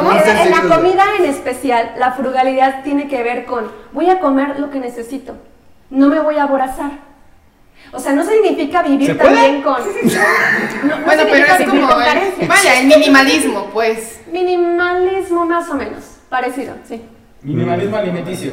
[0.00, 4.58] En, en la comida en especial, la frugalidad tiene que ver con voy a comer
[4.60, 5.34] lo que necesito,
[5.90, 6.90] no me voy a aborazar.
[7.94, 9.34] O sea, no significa vivir ¿Se puede?
[9.34, 9.76] también con.
[10.84, 11.90] No, no Bueno, pero es como.
[11.98, 12.48] el- carencia.
[12.48, 14.20] vaya, el minimalismo, pues.
[14.32, 17.02] Minimalismo más o menos, parecido, sí.
[17.42, 18.52] Minimalismo alimenticio.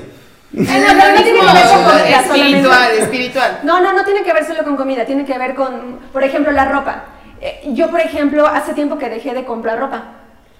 [0.51, 3.59] Eh, no, tiene que ver con comida espiritual, espiritual.
[3.63, 6.51] No, no, no tiene que ver solo con comida, tiene que ver con, por ejemplo,
[6.51, 7.03] la ropa.
[7.39, 10.03] Eh, yo, por ejemplo, hace tiempo que dejé de comprar ropa.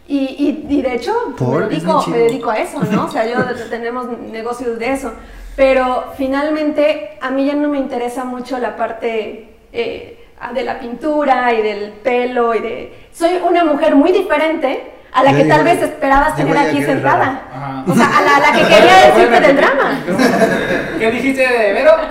[0.10, 1.65] Y, y, y de hecho, ¿Por?
[1.65, 3.06] me, dedico, me dedico a eso, ¿no?
[3.06, 5.13] O sea, yo tenemos negocios de eso.
[5.56, 11.54] Pero finalmente, a mí ya no me interesa mucho la parte eh, de la pintura
[11.54, 13.08] y del pelo y de...
[13.13, 17.84] Soy una mujer muy diferente a la Ya que tal vez esperabas tener aquí sentada.
[17.88, 20.00] O sea, a la, a la que quería decirte del drama.
[20.98, 21.91] ¿Qué dijiste de Vero?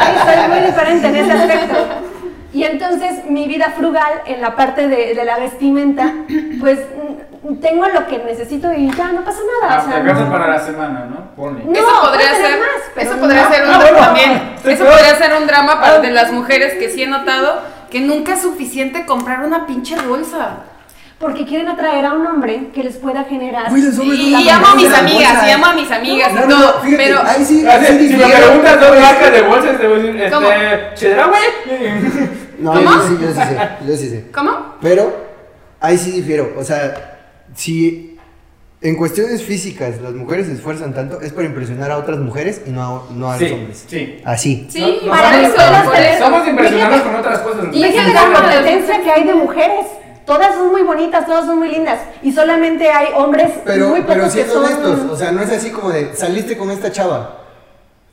[0.00, 2.09] Sí, soy muy diferente en ese aspecto.
[2.52, 6.12] Y entonces mi vida frugal en la parte de, de la vestimenta,
[6.60, 6.78] pues
[7.44, 9.82] mm, tengo lo que necesito y ya no pasa nada.
[9.82, 11.34] o sea, no- para la semana, ¿no?
[11.36, 11.64] Ponle.
[11.64, 13.50] No, eso podría ser, más, pero eso podría no.
[13.54, 14.42] ser un Ah, bueno, también.
[14.64, 17.60] Eso podría ser un drama para de las mujeres que sí he notado
[17.90, 20.64] que nunca es suficiente comprar una pinche bolsa.
[21.18, 23.66] Porque quieren atraer a un hombre que les pueda generar.
[23.68, 24.98] Hombres Y, no y amo a mis bolsa.
[25.00, 27.64] amigas, y amo a mis amigas No, y no, todo, no, fíjate, pero ahí sí,
[27.68, 30.30] Ah, ahí sí Si si me preguntas dos marcas de bolsas, te voy a decir,
[30.32, 30.50] ¿Cómo?
[30.50, 31.32] este, Chedraui.
[32.60, 32.82] No, ¿Cómo?
[32.84, 34.30] yo sí, yo sí sé, yo sí sé.
[34.32, 34.74] ¿cómo?
[34.80, 35.12] Pero
[35.80, 36.52] ahí sí difiero.
[36.58, 37.18] O sea,
[37.54, 38.18] si
[38.82, 42.70] en cuestiones físicas las mujeres se esfuerzan tanto, es para impresionar a otras mujeres y
[42.70, 43.84] no a, no a los Sí, hombres.
[43.88, 44.20] sí.
[44.24, 44.66] Así.
[44.70, 46.24] Sí, No, para eso, somos- por eso.
[46.24, 47.10] Somos impresionados Fíjate.
[47.10, 47.64] con otras cosas.
[47.72, 49.86] Y fíjate la competencia que hay de mujeres.
[50.26, 51.98] Todas son muy bonitas, todas son muy lindas.
[52.22, 54.64] Y solamente hay hombres Pero, muy pocos pero que siendo son.
[54.64, 57.38] honestos, o sea, no es así como de saliste con esta chava.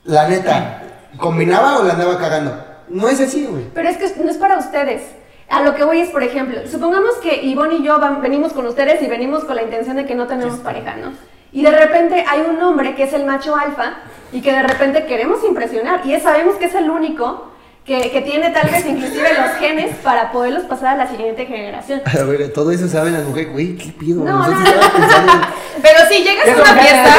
[0.04, 0.82] La neta,
[1.16, 2.64] ¿combinaba o la andaba cagando?
[2.90, 3.64] No es así, güey.
[3.74, 5.02] Pero es que no es para ustedes.
[5.48, 8.66] A lo que voy es, por ejemplo, supongamos que Ivonne y yo van- venimos con
[8.66, 11.12] ustedes y venimos con la intención de que no tenemos pareja, ¿no?
[11.52, 13.94] Y de repente hay un hombre que es el macho alfa
[14.32, 17.50] y que de repente queremos impresionar y sabemos que es el único
[17.86, 22.02] que, que tiene tal vez inclusive los genes para poderlos pasar a la siguiente generación.
[22.20, 24.22] A ver, todo eso saben las mujeres, güey, qué pido.
[24.24, 24.56] No, no, no.
[24.94, 25.32] pensando
[25.80, 27.14] Pero si llegas a una fiesta,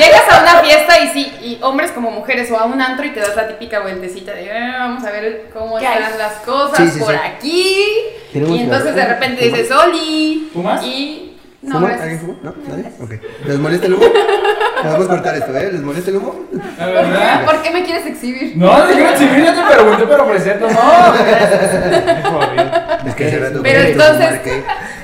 [0.00, 3.10] llegas a una fiesta y sí, y hombres como mujeres o a un antro y
[3.10, 6.18] te das la típica vueltecita de "Ah, vamos a ver cómo ¿Qué están hay?
[6.18, 7.20] las cosas Sí, sí, por sí.
[7.24, 7.76] aquí.
[8.32, 9.58] Tenemos Y entonces de repente ¿Fumas?
[9.60, 10.50] dices Oli.
[10.52, 10.82] ¿Fumas?
[10.84, 11.26] Y.
[11.62, 11.76] No.
[11.86, 12.34] ¿Alguien fuma?
[12.42, 12.54] ¿No?
[12.68, 12.84] ¿Nadie?
[13.02, 13.10] Ok.
[13.46, 14.06] ¿Les molesta el humo?
[14.82, 15.68] A cortar esto, ¿eh?
[15.72, 16.46] ¿Les molesta el humo?
[16.78, 17.44] ¿La verdad?
[17.44, 18.56] ¿Por qué me quieres exhibir?
[18.56, 21.14] No, no quiero exhibir, yo te pregunté por ofrecerte, no.
[23.06, 24.40] Es que rato Pero que entonces-.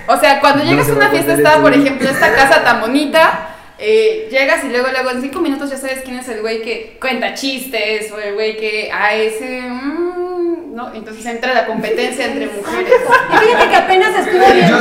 [0.06, 3.48] O sea, cuando llegas a una fiesta, está, por ejemplo, esta casa tan bonita.
[3.78, 6.96] Eh, llegas y luego, luego en cinco minutos ya sabes quién es el güey que
[7.00, 9.60] cuenta chistes o el güey que a ese.
[9.62, 12.92] mm, no, entonces entra la competencia entre mujeres.
[13.32, 14.78] Y fíjate que apenas estuve viendo.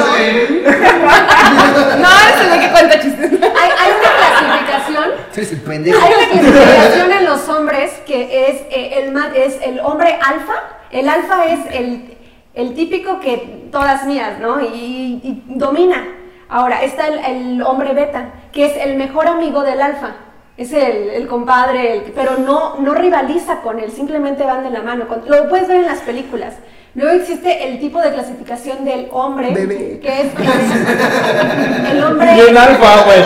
[1.98, 3.32] No, es el güey que cuenta chistes.
[3.32, 6.00] Hay, hay una clasificación Eres el pendejo.
[6.06, 10.80] Hay una clasificación en los hombres que es, eh, el, es el hombre alfa.
[10.92, 12.16] El alfa es el,
[12.54, 14.62] El típico que todas mías, ¿no?
[14.62, 16.06] Y, y domina.
[16.50, 20.16] Ahora, está el, el hombre beta, que es el mejor amigo del alfa.
[20.58, 24.82] Es el, el compadre, el- pero no, no rivaliza con él, simplemente van de la
[24.82, 25.08] mano.
[25.08, 26.54] Con- lo puedes ver en las películas.
[26.94, 30.00] Luego existe el tipo de clasificación del hombre, Bebé.
[30.00, 30.28] que es
[31.92, 32.34] el hombre...
[32.36, 33.22] Bien alfa, güey.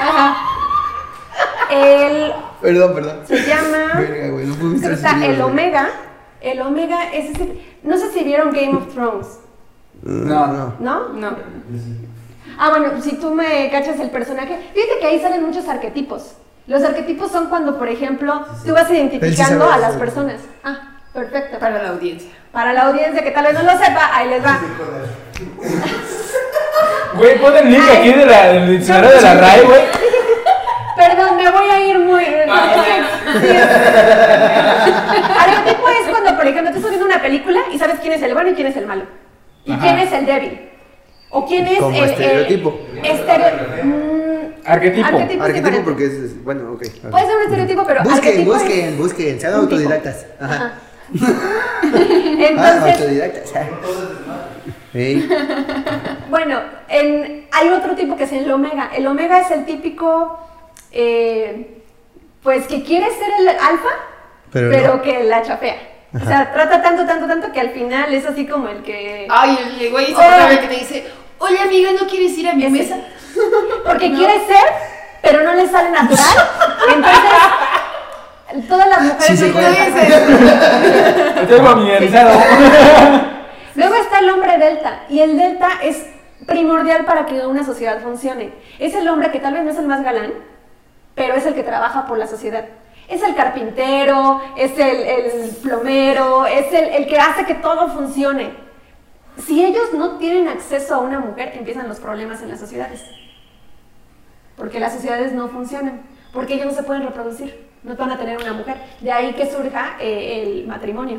[0.00, 0.36] Ajá.
[1.70, 3.20] El, Perdón, perdón.
[3.26, 3.92] se llama...
[3.98, 5.88] Verga, güey, no Está así, el omega.
[6.40, 7.60] El omega es ese...
[7.82, 9.26] No sé si vieron Game of Thrones,
[10.02, 10.46] No.
[10.46, 10.74] no.
[10.80, 11.08] ¿no?
[11.10, 11.36] No.
[12.58, 16.34] Ah, bueno, si tú me cachas el personaje, fíjate que ahí salen muchos arquetipos.
[16.66, 20.40] Los arquetipos son cuando, por ejemplo, tú vas identificando a las personas.
[20.62, 21.58] Ah, perfecto.
[21.58, 22.30] Para la audiencia.
[22.52, 24.60] Para la audiencia que tal vez no lo sepa, ahí les va.
[27.14, 29.82] Güey, pon el link aquí de la, del diccionario de la RAE, güey.
[30.96, 32.24] Perdón, me voy a ir muy...
[35.38, 38.32] Arquetipo es cuando, por ejemplo, tú estás viendo una película y sabes quién es el
[38.32, 39.04] bueno y quién es el malo.
[39.66, 39.82] Y Ajá.
[39.82, 40.71] quién es el débil.
[41.32, 42.04] O quién es Como el...
[42.04, 42.78] el- estereotipo.
[43.02, 45.06] estereo- mm, Arquetipo.
[45.08, 45.42] Arquetipo.
[45.44, 46.82] Arquetipo porque es, bueno, ok.
[47.10, 50.26] Puede ser un estereotipo, pero Busquen, arquetipo es- busquen, busquen, sean autodidactas.
[50.40, 50.54] Ajá.
[50.54, 50.72] Ajá.
[51.84, 53.52] Ah, Entonces, autodidactas.
[54.94, 55.26] Ey,
[56.28, 58.90] bueno, en- hay otro tipo que es el omega.
[58.94, 60.38] El omega es el típico,
[60.90, 61.78] eh,
[62.42, 63.88] pues que quiere ser el alfa,
[64.52, 65.02] Pero pero, no.
[65.02, 65.76] que la chapea.
[66.14, 69.26] O sea, trata tanto, tanto, tanto que al final es así como el que...
[69.30, 71.04] Ay, el güey vez que te dice,
[71.42, 72.96] oye amiga, ¿no quieres ir a mi mesa?
[73.84, 74.64] Porque quiere ser,
[75.20, 76.48] pero no le sale natural.
[78.52, 79.26] Entonces, todas las mujeres...
[79.26, 79.46] Sí se.
[81.42, 82.38] Estoy familiarizado.
[83.74, 86.04] Luego está el hombre delta y el delta es
[86.46, 88.52] primordial para que una sociedad funcione.
[88.78, 90.32] Es el hombre que tal vez no es el más galán,
[91.14, 92.64] pero es el que trabaja por la sociedad.
[93.08, 98.61] Es el carpintero, es el, el plomero, es el, el que hace que todo funcione.
[99.46, 103.02] Si ellos no tienen acceso a una mujer, empiezan los problemas en las sociedades.
[104.56, 108.36] Porque las sociedades no funcionan, porque ellos no se pueden reproducir, no van a tener
[108.38, 108.76] una mujer.
[109.00, 111.18] De ahí que surja eh, el matrimonio.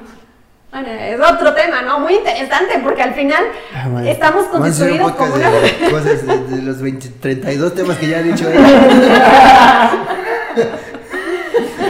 [0.72, 2.00] Bueno, es otro tema, ¿no?
[2.00, 3.44] Muy interesante, porque al final
[3.76, 5.52] Ah, estamos constituidos como una...
[5.52, 8.48] de cosas de, de los 20, 32 temas que ya han dicho.
[8.48, 8.54] Hay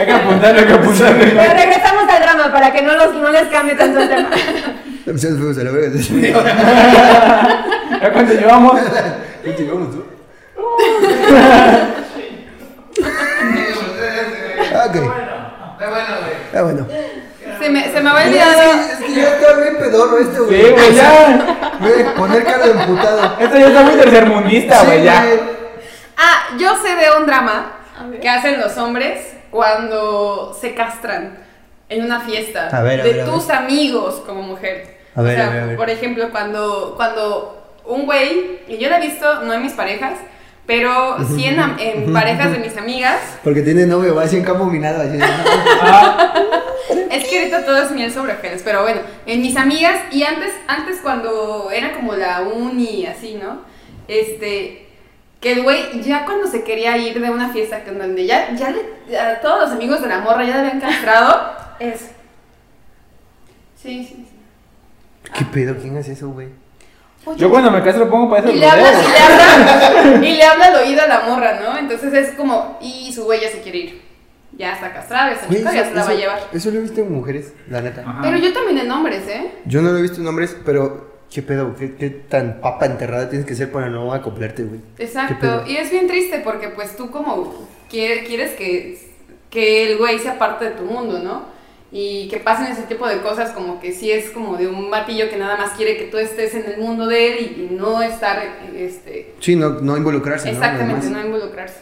[0.06, 0.74] que apuntarle, hay que.
[0.74, 4.30] Pero regresamos al drama para que no, los, no les cambie tanto el tema.
[5.06, 6.00] Ya nos fuimos a la verga.
[8.02, 8.74] ¿Ya cuánto llevamos?
[9.44, 10.06] ¿Cuánto llevamos tú?
[14.86, 14.96] Ok.
[16.56, 16.88] Ah, bueno.
[17.60, 18.72] Se me, se me había Es olvidado.
[18.72, 20.62] que, es que ya está bien pedorro este, güey.
[20.66, 21.72] Sí, güey, ya.
[21.80, 23.38] Güey, poner cara de emputado.
[23.40, 25.26] Esto ya está muy tercermundista, Sí, güey, ya.
[26.18, 31.38] Ah, yo sé de un drama A que hacen los hombres cuando se castran
[31.90, 34.93] en una fiesta A ver, a de ver, a tus amigos como mujer.
[35.16, 35.78] A ver, o sea, a ver, a ver.
[35.78, 40.14] por ejemplo, cuando, cuando un güey, y yo lo he visto, no en mis parejas,
[40.66, 45.02] pero sí en, parejas de mis amigas, Porque tiene novio, va así en campo minado.
[45.02, 45.20] Así,
[45.82, 46.34] Ah,
[47.12, 50.52] es que ahorita todo es miel sobre hojuelas, pero bueno, en mis amigas, y antes,
[50.68, 53.62] antes cuando era como la uni, así, ¿no?
[54.08, 54.88] Este,
[55.42, 59.18] que el güey ya cuando se quería ir de una fiesta donde ya, ya le-
[59.20, 62.12] a todos los amigos de la morra ya le habían castrado, es...
[63.82, 64.33] Sí, sí, sí.
[65.38, 65.76] ¿Qué pedo?
[65.82, 66.48] ¿Quién hace eso, güey?
[67.26, 70.36] Oye, Yo cuando me castro pongo para eso y le, habla, y, le habla, y
[70.36, 71.78] le habla al oído a la morra, ¿no?
[71.78, 74.02] Entonces es como, y su güey ya se quiere ir.
[74.58, 76.40] Ya está castrada, esa Güey, chica ya se la va a llevar.
[76.54, 78.02] eso lo he visto en mujeres, la neta.
[78.02, 78.20] Ajá.
[78.22, 79.52] Pero yo también en hombres, ¿eh?
[79.66, 81.76] Yo no lo he visto en hombres, pero ¿qué pedo?
[81.76, 84.82] ¿Qué, qué tan papa enterrada tienes que ser para no acoplarte, güey?
[84.98, 89.00] ¿Qué Exacto, y es bien triste porque pues tú como quie- quieres que,
[89.50, 91.46] que el güey sea parte de tu mundo, ¿no?
[91.96, 95.30] Y que pasen ese tipo de cosas como que sí es como de un batillo
[95.30, 98.02] que nada más quiere que tú estés en el mundo de él y, y no
[98.02, 98.42] estar,
[98.76, 101.82] este, Sí, no, no involucrarse, exactamente, no involucrarse.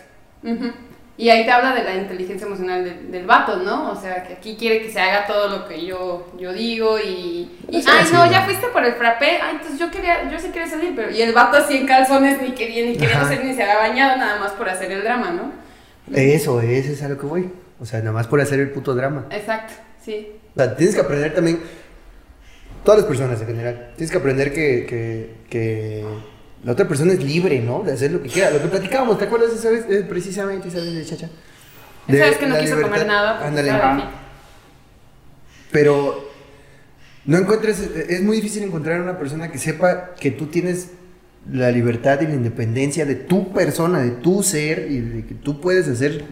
[1.17, 3.91] Y ahí te habla de la inteligencia emocional del, del vato, ¿no?
[3.91, 7.49] O sea, que aquí quiere que se haga todo lo que yo, yo digo y...
[7.69, 9.39] y ay, no, ya fuiste por el frappé.
[9.41, 11.11] Ay, entonces yo quería, yo sí quería salir, pero...
[11.11, 14.17] Y el vato así en calzones ni quería, ni quería hacer, ni se había bañado,
[14.17, 15.51] nada más por hacer el drama, ¿no?
[16.13, 17.49] Eso, eso es a lo que voy.
[17.79, 19.25] O sea, nada más por hacer el puto drama.
[19.29, 19.73] Exacto,
[20.03, 20.27] sí.
[20.53, 21.59] O sea, tienes que aprender también,
[22.83, 26.05] todas las personas en general, tienes que aprender que, que, que
[26.63, 27.83] la otra persona es libre, ¿no?
[27.83, 28.51] De hacer lo que quiera.
[28.51, 29.85] Lo que platicábamos, ¿te acuerdas esa vez?
[29.89, 31.29] Eh, precisamente esa vez de Chacha.
[32.07, 32.91] De Esa vez que no quiso libertad.
[32.91, 33.39] comer nada.
[33.39, 34.03] porque Ándale.
[35.71, 36.29] Pero
[37.25, 40.89] no encuentras, es muy difícil encontrar una persona que sepa que tú tienes
[41.51, 45.61] la libertad y la independencia de tu persona, de tu ser y de que tú
[45.61, 46.25] puedes hacer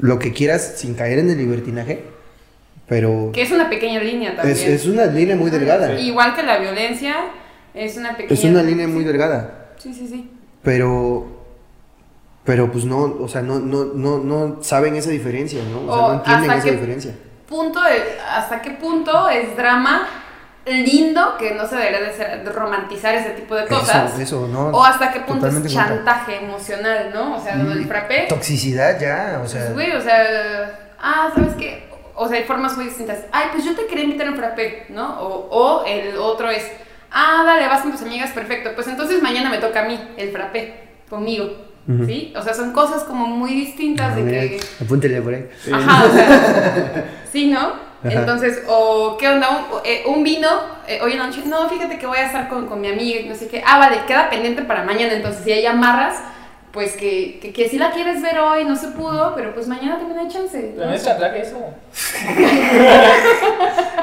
[0.00, 2.04] lo que quieras sin caer en el libertinaje.
[2.88, 4.56] Pero Que es una pequeña línea también.
[4.56, 5.98] es, es una línea muy delgada.
[6.00, 7.16] Igual que la violencia,
[7.72, 9.68] es una pequeña Es una línea muy delgada.
[9.78, 10.30] Sí, sí, sí.
[10.62, 11.38] Pero.
[12.44, 15.82] Pero pues no, o sea, no, no, no, no saben esa diferencia, ¿no?
[15.82, 17.14] O sea, O no entienden esa diferencia.
[17.48, 20.08] Punto de- ¿Hasta qué punto es drama
[20.72, 24.12] lindo que no se debería de, ser- de romantizar ese tipo de cosas?
[24.14, 24.68] Eso, eso, no.
[24.68, 25.70] o hasta qué punto es contra.
[25.70, 27.36] chantaje emocional, ¿no?
[27.36, 28.26] O sea, del frappé.
[28.28, 29.62] Toxicidad ya, o sea.
[29.62, 31.88] Pues, güey, o sea, ah, ¿sabes qué?
[32.14, 33.18] O sea, hay formas muy distintas.
[33.32, 35.20] Ay, pues yo te quería invitar a un frappé, ¿no?
[35.20, 36.64] O, o el otro es,
[37.10, 38.70] ah, dale, vas con tus amigas, perfecto.
[38.74, 41.68] Pues entonces mañana me toca a mí el frappé, conmigo.
[42.06, 42.32] ¿Sí?
[42.36, 44.60] O sea, son cosas como muy distintas de mira, que...
[44.84, 45.48] apúntele por ahí.
[45.72, 47.72] Ajá, o sea, sí, ¿no?
[48.04, 48.18] Ajá.
[48.20, 50.48] Entonces, o qué onda, un, eh, un vino,
[50.88, 53.20] eh, hoy en la noche, no, fíjate que voy a estar con, con mi amiga
[53.20, 53.62] y no sé qué.
[53.66, 55.12] Ah, vale, queda pendiente para mañana.
[55.12, 56.16] Entonces, si hay amarras,
[56.72, 59.98] pues que, que, que si la quieres ver hoy, no se pudo, pero pues mañana
[59.98, 60.72] también hay chance.
[60.76, 60.96] ¿no?
[60.96, 61.58] Chantaje eso.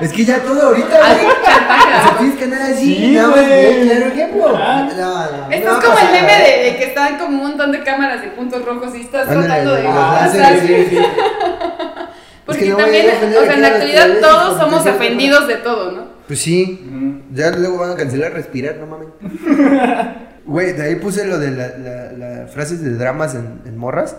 [0.02, 1.28] Es que ya todo ahorita, güey.
[1.44, 2.18] chantaje, O sea, ¿no?
[2.20, 3.46] tienes que andar así, Sí, más, güey.
[3.48, 4.54] güey, claro ejemplo.
[4.56, 4.88] Ah.
[4.96, 7.72] No, no, Esto no es como el meme de, de que están como un montón
[7.72, 9.88] de cámaras de puntos rojos y estás Ándale, tratando de...
[9.88, 10.98] Ah, láseres, sí, sí.
[12.48, 15.92] Porque Es que no también, o sea, en la actualidad todos somos ofendidos de todo,
[15.92, 16.08] ¿no?
[16.28, 16.90] Pues sí,
[17.34, 19.10] ya luego van a cancelar respirar, no mames.
[20.48, 24.16] Güey, de ahí puse lo de las la, la frases de dramas en, en morras.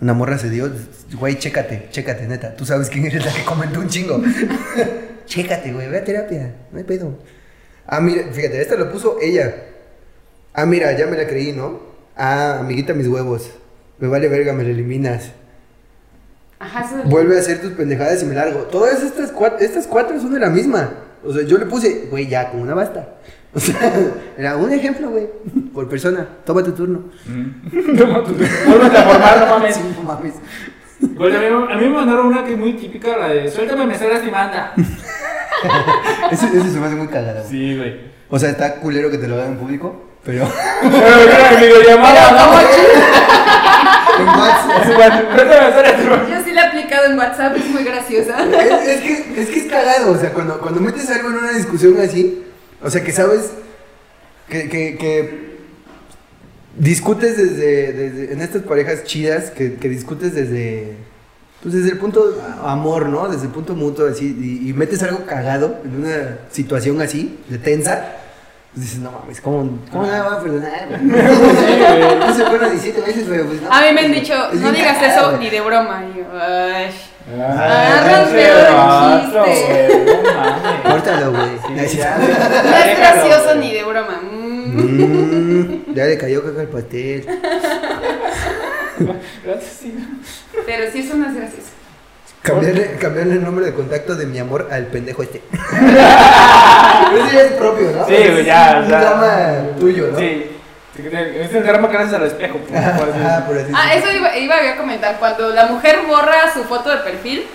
[0.00, 0.72] Una morra se dio,
[1.18, 2.56] güey, chécate, chécate, neta.
[2.56, 4.22] Tú sabes quién eres la que comentó un chingo.
[5.26, 7.18] chécate, güey, ve a terapia, no hay pedo.
[7.86, 9.54] Ah, mira, fíjate, esta lo puso ella.
[10.54, 11.80] Ah, mira, ya me la creí, ¿no?
[12.16, 13.50] Ah, amiguita, mis huevos.
[13.98, 15.32] Me vale verga, me la eliminas.
[16.62, 18.60] Ajá, eso Vuelve a hacer tus pendejadas y me largo.
[18.62, 20.90] Todas estas cuatro, estas cuatro son de la misma.
[21.24, 23.14] O sea, yo le puse, güey, ya, con una basta.
[23.54, 23.76] O sea,
[24.38, 25.28] era un ejemplo, güey.
[25.74, 26.26] Por persona.
[26.44, 27.04] Toma tu turno.
[27.98, 29.74] Toma tu- Vuélvete a formar, no mames.
[29.76, 30.34] Sí, no mames.
[31.02, 33.94] A mí, a mí me mandaron una que es muy típica, la de suéltame, me
[33.94, 34.56] estoy lastimando.
[36.30, 37.40] Ese, ese se me hace muy cagado.
[37.40, 37.50] güey.
[37.50, 38.00] Sí, güey.
[38.30, 40.46] O sea, está culero que te lo hagan en público, pero.
[40.80, 42.60] Pero mira, mi videollamada, ¿no?
[44.22, 44.84] en WhatsApp.
[44.84, 46.28] Suéltame, me estoy lastimando.
[46.28, 48.36] Yo sí la he aplicado en WhatsApp, es muy graciosa.
[48.42, 51.52] Es, es que, es que es cagado, o sea, cuando, cuando metes algo en una
[51.52, 52.42] discusión así,
[52.82, 53.50] o sea, que sabes
[54.48, 55.52] que, que, que
[56.76, 60.94] discutes desde, desde- en estas parejas chidas, que, que discutes desde,
[61.62, 63.28] pues desde el punto amor, ¿no?
[63.28, 67.58] Desde el punto mutuo, así, y, y metes algo cagado en una situación así, de
[67.58, 68.16] tensa,
[68.72, 70.88] pues dices, no mames, ¿cómo, cómo no me va a perdonar?
[72.22, 73.70] No se perdona 17 veces, pero pues no.
[73.70, 76.04] A mí me han dicho, no digas eso ni de broma.
[76.14, 76.24] Y yo.
[77.38, 78.76] Ah, güey, no
[79.42, 79.62] mames.
[80.82, 81.50] Córtalo, güey.
[81.88, 82.16] Sí, ya.
[82.18, 82.28] No es
[82.88, 83.58] Déjalo, gracioso güey.
[83.58, 84.20] ni de broma.
[84.22, 84.72] Mm.
[84.74, 87.26] Mm, ya le cayó caca al pastel.
[90.66, 91.68] Pero sí, eso no es gracioso.
[92.42, 95.42] Cambiarle, cambiarle el nombre de contacto de mi amor al pendejo este.
[95.52, 98.04] Ese ya es propio, ¿no?
[98.06, 100.18] Sí, güey, ya, Es un drama tuyo, ¿no?
[100.18, 100.50] Sí.
[100.96, 102.58] Es el drama gracias al espejo.
[102.58, 103.78] por Ah, decirlo.
[103.94, 105.16] eso iba, iba a comentar.
[105.18, 107.46] Cuando la mujer borra su foto de perfil,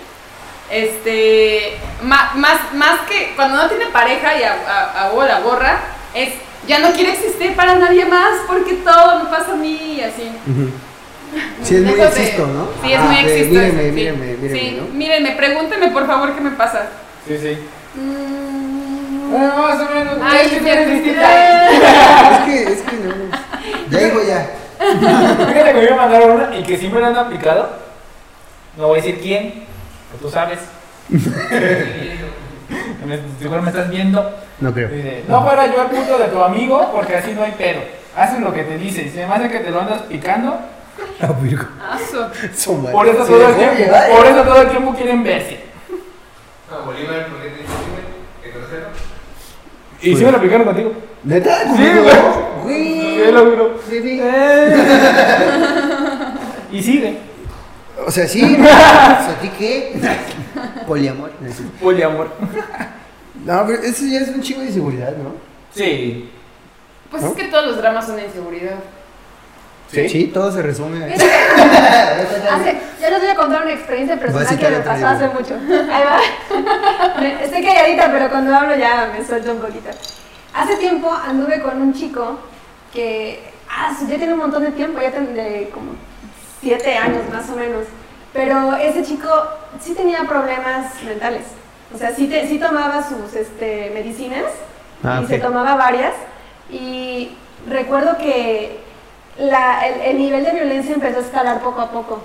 [0.70, 5.78] este, ma- más, más que cuando no tiene pareja y a, a, a la borra,
[6.14, 6.30] es
[6.66, 10.30] ya no quiere existir para nadie más porque todo me pasa a mí y así.
[11.62, 12.68] Sí, es muy de- existo, ¿no?
[12.84, 13.54] Sí, es muy de existo.
[13.54, 13.94] Mírenme, eso, sí.
[13.94, 14.86] mírenme, mírenme, Sí, ¿no?
[14.94, 16.86] mírenme, pregúnteme por favor qué me pasa.
[17.26, 17.58] Sí, sí.
[17.94, 18.57] Mm,
[19.30, 20.14] Bueno, más o menos.
[20.22, 20.72] Ay, es que.
[20.72, 23.14] Es que, es que no.
[23.90, 24.50] Ya digo ya.
[24.78, 27.68] Fíjate que me mandaron una y que siempre la han aplicado.
[28.76, 29.64] No voy a decir quién,
[30.10, 30.58] pero tú sabes.
[33.06, 34.30] Me- Seguro me estás viendo.
[34.60, 34.88] No creo.
[34.88, 37.80] Dice, no fuera yo el punto de tu amigo porque así no hay pedo.
[38.16, 39.02] Haces lo que te dice.
[39.02, 40.58] Y se me hace que te lo andas picando.
[41.20, 41.98] Ah.
[42.92, 44.30] Por eso todo el tiempo, llevar, por ¿eh?
[44.30, 45.60] eso todo el tiempo quieren verse.
[46.70, 47.37] No, Bolívar, ¿por qué te dice Bolívar?
[50.02, 50.92] Y sí me lo aplicaron contigo.
[51.24, 51.76] ¿Neta?
[51.76, 52.76] Sí, güey.
[52.76, 53.74] Sí, lo juro.
[53.88, 54.20] Sí, sí.
[56.70, 57.16] Y sigue.
[58.06, 58.42] O sea, sí.
[58.60, 59.98] ¿A ti qué?
[60.86, 61.30] Poliamor.
[61.80, 62.28] Poliamor.
[63.44, 65.32] No, pero eso ya es un chingo de inseguridad, ¿no?
[65.74, 66.30] Sí.
[67.10, 67.30] Pues ¿No?
[67.30, 68.76] es que todos los dramas son de inseguridad.
[69.90, 71.04] Sí, todo se resume.
[71.06, 75.54] Hace, yo les voy a contar una experiencia personal que me pasó hace mucho.
[75.54, 77.20] Ahí va.
[77.20, 79.88] Me- Estoy calladita, pero cuando hablo ya me suelto un poquito.
[80.54, 82.38] Hace tiempo anduve con un chico
[82.92, 85.92] que ah, ya tiene un montón de tiempo, ya tiene como
[86.60, 87.84] siete años más o menos.
[88.32, 89.28] Pero ese chico
[89.80, 91.44] sí tenía problemas mentales.
[91.94, 94.44] O sea, sí, te- sí tomaba sus este, medicinas
[95.02, 95.30] Ah, y ok.
[95.30, 96.12] se tomaba varias.
[96.70, 97.30] Y
[97.68, 98.80] recuerdo que
[99.38, 102.20] la- el, el nivel de violencia empezó a escalar poco a poco.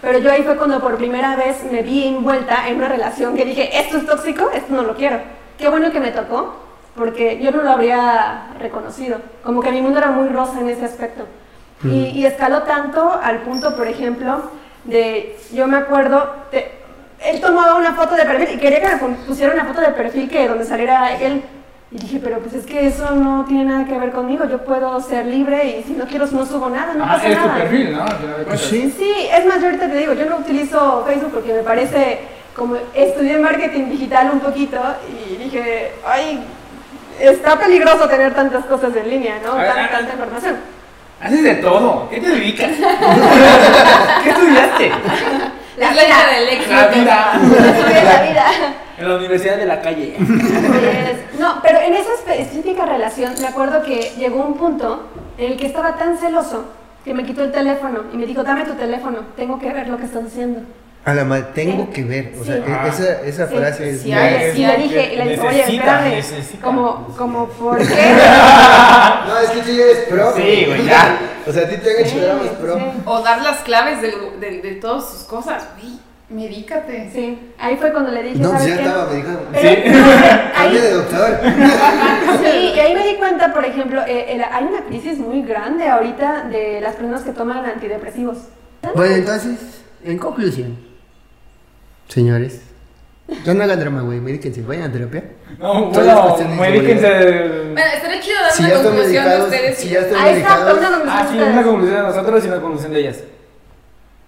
[0.00, 3.44] Pero yo ahí fue cuando por primera vez me vi envuelta en una relación que
[3.44, 5.18] dije, esto es tóxico, esto no lo quiero.
[5.58, 6.54] Qué bueno que me tocó,
[6.94, 9.18] porque yo no lo habría reconocido.
[9.42, 11.24] Como que mi mundo era muy rosa en ese aspecto.
[11.84, 14.50] Y, y escaló tanto al punto, por ejemplo,
[14.84, 16.72] de, yo me acuerdo, de-
[17.24, 20.28] él tomaba una foto de perfil y quería que me pusiera una foto de perfil
[20.28, 21.42] que donde saliera él.
[21.90, 25.00] Y dije, pero pues es que eso no tiene nada que ver conmigo, yo puedo
[25.00, 27.54] ser libre y si no quiero no subo nada, no Ah, pasa es tu nada.
[27.62, 28.56] perfil, ¿no?
[28.58, 28.94] Sí.
[28.98, 32.18] Sí, es más, yo ahorita te digo, yo no utilizo Facebook porque me parece,
[32.54, 34.78] como estudié marketing digital un poquito
[35.08, 36.40] y dije, ay,
[37.20, 39.56] está peligroso tener tantas cosas en línea, ¿no?
[39.56, 40.56] Ver, tanta información.
[41.22, 42.06] Haces de todo.
[42.10, 42.70] ¿Qué te dedicas?
[44.24, 44.86] ¿Qué estudiaste?
[45.78, 46.74] Es la idea del éxito.
[46.76, 47.32] La vida.
[48.04, 48.44] La vida.
[48.98, 50.16] En la Universidad de la Calle.
[50.28, 55.04] Pues, no, pero en esa específica relación me acuerdo que llegó un punto
[55.38, 56.64] en el que estaba tan celoso
[57.04, 59.96] que me quitó el teléfono y me dijo, dame tu teléfono, tengo que ver lo
[59.98, 60.60] que estás haciendo.
[61.04, 62.34] A la madre, tengo que ver.
[62.40, 62.62] O sea, Sí.
[62.66, 63.54] e- esa, esa Sí.
[63.56, 64.02] frase es.
[64.02, 64.08] Sí,
[64.54, 66.62] Sí, le dije, y le dije, oye, espérame, necesita.
[66.64, 67.84] como, como, ¿por qué?
[69.28, 70.32] No, es que tú ya eres pro.
[70.36, 71.18] Sí, güey, ya.
[71.46, 72.74] O sea, a ti te han hecho pro.
[72.76, 72.82] Sí.
[73.06, 75.62] O dar las claves de, de, de todas sus cosas.
[75.80, 75.94] Güey,
[76.30, 77.10] medícate.
[77.12, 78.82] Sí, ahí fue cuando le dije, No, ¿sabes ya qué?
[78.84, 79.28] estaba, me dijo.
[79.52, 79.82] Pero- Sí.
[80.54, 81.40] Cambia de ahí, doctor.
[82.44, 85.88] sí, y ahí me di cuenta, por ejemplo, eh, el- hay una crisis muy grande
[85.88, 88.38] ahorita de las personas que toman antidepresivos.
[88.94, 89.58] Bueno, entonces,
[90.04, 90.76] en conclusión,
[92.08, 92.62] señores,
[93.44, 95.24] ya no hagan drama, güey, medíquense, vayan a terapia.
[95.58, 97.08] No, Todas las bueno, medíquense.
[97.08, 99.78] Bueno, estaría chido dar Si una conclusión de ustedes.
[99.78, 102.44] si y ya están Ah, medicados, una conclusión Ah, de sí, una conclusión de nosotros
[102.44, 103.16] y una conclusión de ellas.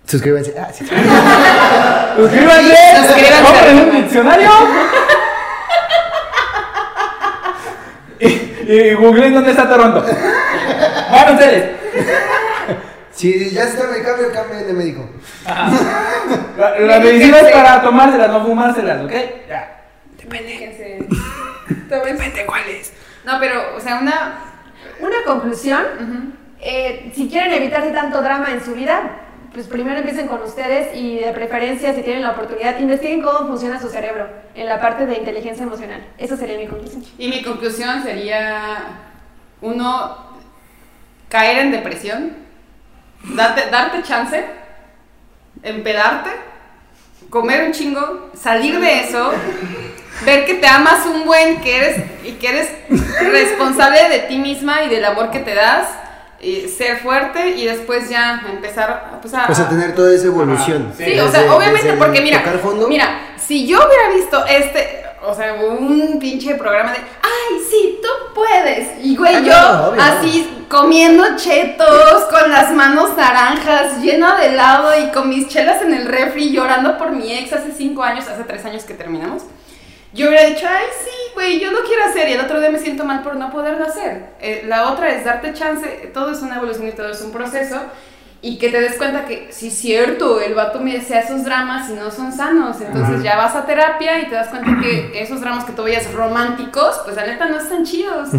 [0.06, 0.54] Suscríbanse.
[0.58, 0.86] Ah, sí.
[2.16, 2.76] Suscríbanse,
[3.06, 3.42] Suscríbanse.
[3.44, 4.50] compren un diccionario.
[8.20, 10.04] y, y googleen dónde está Toronto.
[11.10, 11.70] Van ustedes.
[13.12, 15.08] Si ya se está medicando, cambien de médico.
[16.56, 19.12] La, la medicina es para tomárselas, no fumárselas, ¿ok?
[19.48, 19.82] Ya.
[20.30, 21.06] Medíquense.
[21.88, 22.92] Depende cuál es.
[23.24, 24.44] No, pero, o sea, una.
[25.00, 29.00] Una conclusión, eh, si quieren evitarse tanto drama en su vida,
[29.52, 33.80] pues primero empiecen con ustedes y de preferencia, si tienen la oportunidad, investiguen cómo funciona
[33.80, 36.06] su cerebro en la parte de inteligencia emocional.
[36.18, 37.04] Esa sería mi conclusión.
[37.18, 38.78] Y mi conclusión sería:
[39.60, 40.16] uno,
[41.28, 42.36] caer en depresión,
[43.24, 44.44] darte, darte chance,
[45.62, 46.30] empedarte,
[47.28, 49.32] comer un chingo, salir de eso,
[50.24, 52.70] ver que te amas un buen, que eres y que eres
[53.20, 55.88] responsable de ti misma y del amor que te das,
[56.40, 60.92] y ser fuerte y después ya empezar pues, a, Pues a tener toda esa evolución.
[60.96, 62.42] Sí, Desde- o sea, obviamente, porque mira,
[62.88, 68.08] mira, si yo hubiera visto este, o sea, un pinche programa de, ay, sí, tú
[68.34, 74.38] puedes, y güey, Ah, yo no, obvio, así comiendo chetos, con las manos naranjas, llena
[74.38, 78.02] de helado y con mis chelas en el refri, llorando por mi ex hace cinco
[78.02, 79.42] años, hace tres años que terminamos.
[80.12, 82.78] Yo hubiera dicho, ay, sí, güey, yo lo quiero hacer y el otro día me
[82.80, 84.30] siento mal por no poderlo hacer.
[84.40, 87.76] Eh, la otra es darte chance, todo es una evolución y todo es un proceso.
[88.42, 91.92] Y que te des cuenta que, sí, cierto, el vato me desea esos dramas y
[91.92, 92.78] no son sanos.
[92.80, 96.10] Entonces ya vas a terapia y te das cuenta que esos dramas que tú veías
[96.12, 98.30] románticos, pues la neta no están chidos.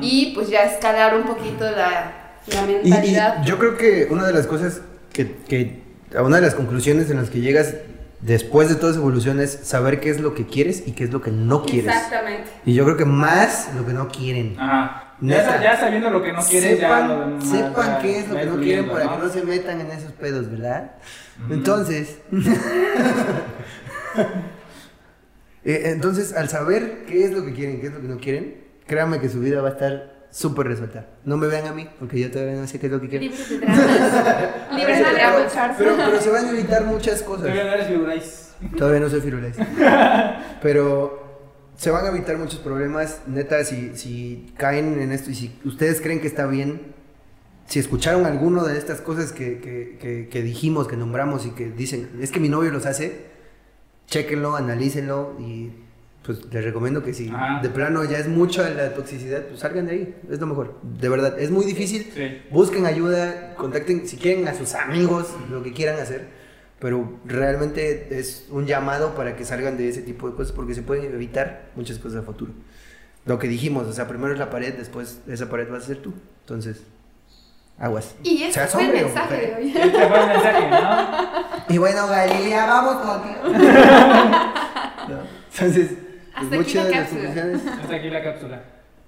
[0.00, 2.12] Y pues ya escalar un poquito la,
[2.46, 3.44] la Y- y, mentalidad.
[3.44, 4.80] yo creo que una de las cosas
[5.12, 5.82] que, que,
[6.18, 7.74] una de las conclusiones en las que llegas
[8.22, 11.12] después de toda esa evolución es saber qué es lo que quieres y qué es
[11.12, 11.94] lo que no quieres.
[11.94, 12.50] Exactamente.
[12.66, 14.56] Y yo creo que más lo que no quieren.
[14.58, 15.06] Ajá.
[15.22, 18.28] Ya, ya sabiendo lo que no quieres, ya sepan, lo demás sepan ya qué es
[18.28, 20.92] lo que no quieren para que no se metan en esos pedos, ¿verdad?
[21.50, 22.20] Entonces,
[25.64, 28.64] eh, entonces al saber qué es lo que quieren, qué es lo que no quieren,
[28.86, 31.06] créanme que su vida va a estar súper resuelta.
[31.24, 33.24] No me vean a mí, porque yo todavía no sé qué es lo que quiero.
[33.24, 34.72] Libres de dramas.
[34.76, 35.52] Libres de dramas.
[35.78, 37.42] pero, pero se van a evitar muchas cosas.
[37.42, 38.46] Todavía no eres Firulais.
[38.76, 39.56] Todavía no soy firulais.
[40.62, 41.18] Pero
[41.76, 43.20] se van a evitar muchos problemas.
[43.26, 46.92] Neta, si, si caen en esto y si ustedes creen que está bien,
[47.66, 51.70] si escucharon alguno de estas cosas que, que, que- que dijimos, que nombramos y que
[51.70, 53.26] dicen, es que mi novio los hace,
[54.08, 55.70] chéquenlo, analícenlo y
[56.30, 57.60] pues les recomiendo que si Ajá.
[57.60, 60.14] de plano ya es mucha la toxicidad, pues salgan de ahí.
[60.30, 60.76] Es lo mejor.
[60.82, 62.08] De verdad, es muy difícil.
[62.14, 62.42] Sí.
[62.52, 66.28] Busquen ayuda, contacten si quieren a sus amigos, lo que quieran hacer.
[66.78, 70.82] Pero realmente es un llamado para que salgan de ese tipo de cosas porque se
[70.82, 72.52] pueden evitar muchas cosas a futuro.
[73.26, 75.96] Lo que dijimos, o sea, primero es la pared, después esa pared vas a ser
[75.96, 76.12] tú.
[76.42, 76.84] Entonces,
[77.76, 78.14] aguas.
[78.22, 79.68] Y ese fue el mensaje de hoy.
[79.76, 81.74] Este fue el mensaje, ¿no?
[81.74, 83.58] Y bueno, Galilea, vamos contigo.
[85.08, 85.16] No.
[85.52, 85.90] Entonces,
[86.48, 87.24] pues, Hasta aquí muchas la de las cápsula.
[87.24, 87.80] conclusiones.
[87.82, 88.60] Hasta aquí la cápsula.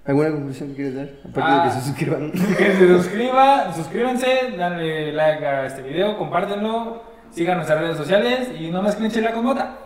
[0.05, 1.09] ¿Alguna conclusión que quieres dar?
[1.29, 1.63] Aparte Ah.
[1.63, 2.31] de que se suscriban.
[2.57, 4.27] Que se suscriba, suscríbanse,
[4.57, 7.03] denle like a este video, compártenlo.
[7.31, 9.77] sigan nuestras redes sociales y no mezclen chela con bota.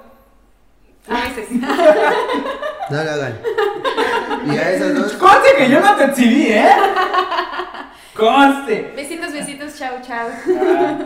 [1.09, 1.47] A veces.
[1.51, 3.33] No lo hagan.
[4.47, 5.13] Y a esas dos.
[5.13, 6.65] Conste que yo no te exhibí, ¿eh?
[8.15, 8.93] Conste.
[8.95, 10.27] Besitos, besitos, chao, chao.
[10.59, 10.97] Ah,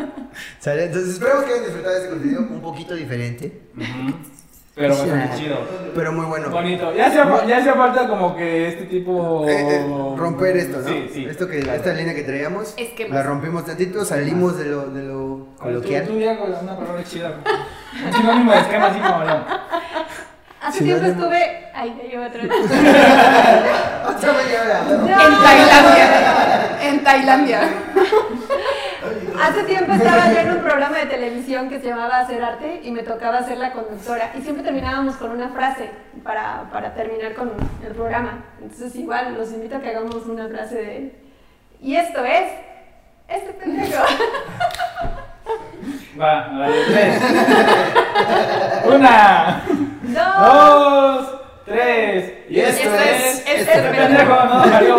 [0.60, 4.16] Sale, entonces esperamos que hayan disfrutado de este contenido un poquito diferente, ujú.
[4.74, 5.58] Pero bastante chido.
[5.94, 6.50] pero muy bueno.
[6.50, 6.94] Bonito.
[6.96, 9.46] Ya hacía, ya hacía falta como que este tipo...
[9.48, 10.88] Eh, eh, romper esto, ¿no?
[10.88, 11.26] Sí, sí.
[11.30, 11.78] Esto que, Claro.
[11.78, 13.14] esta línea que traíamos, Esquemas.
[13.14, 16.08] la rompimos tantito, salimos de lo, de lo Tú, coloquial.
[16.08, 17.34] tú ya con una palabra chida.
[18.06, 19.46] Un sinónimo de esquema así como yo.
[20.62, 21.14] Hace Sí, tiempo no, no.
[21.16, 21.66] estuve.
[21.74, 22.52] Ay, ya llevo otra vez.
[24.16, 24.82] Otra media hora.
[25.26, 26.88] En Tailandia.
[26.88, 27.60] En Tailandia.
[29.42, 32.92] Hace tiempo estaba yo en un programa de televisión que se llamaba Hacer Arte y
[32.92, 34.32] me tocaba ser la conductora.
[34.38, 35.90] Y siempre terminábamos con una frase
[36.24, 37.52] para, para terminar con
[37.86, 38.44] el programa.
[38.62, 41.16] Entonces, igual los invito a que hagamos una frase de.
[41.82, 42.52] Y esto es.
[43.28, 44.04] Este pendejo.
[46.20, 47.22] Va, a ver, tres.
[48.86, 49.62] Una,
[50.04, 51.28] dos,
[51.66, 52.34] tres.
[52.50, 53.38] Y esto, Esto es- es.
[53.48, 54.08] este Este pendejo.
[54.08, 54.96] pendejo no salió.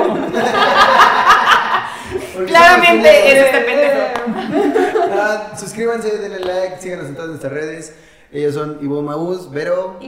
[2.46, 4.92] Claramente es este pendejo.
[5.14, 7.94] Ah, suscríbanse, denle like, síganos en todas nuestras redes.
[8.32, 9.98] Ellos son Ivo Maús, Vero,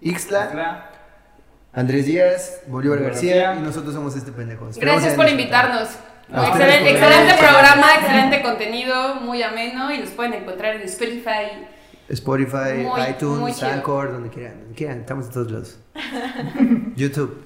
[0.00, 0.90] Ixla.
[1.72, 3.60] Andrés Díaz, Bolívar García García.
[3.60, 4.68] y nosotros somos este pendejo.
[4.68, 5.88] Esperamos Gracias por invitarnos.
[6.28, 11.66] Ustedes Excelente, por excelente programa, excelente contenido, muy ameno y los pueden encontrar en Spotify.
[12.08, 13.62] Spotify, Muy, iTunes.
[13.62, 15.78] Anchor, donde quieran, donde quieran, estamos en todos lados.
[16.96, 17.44] YouTube.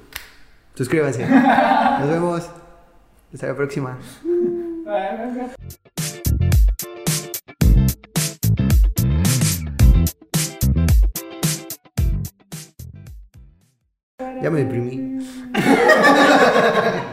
[0.74, 1.26] Suscríbanse.
[2.00, 2.48] Nos vemos.
[3.32, 3.98] Hasta la próxima.
[14.42, 15.18] Ya me deprimí.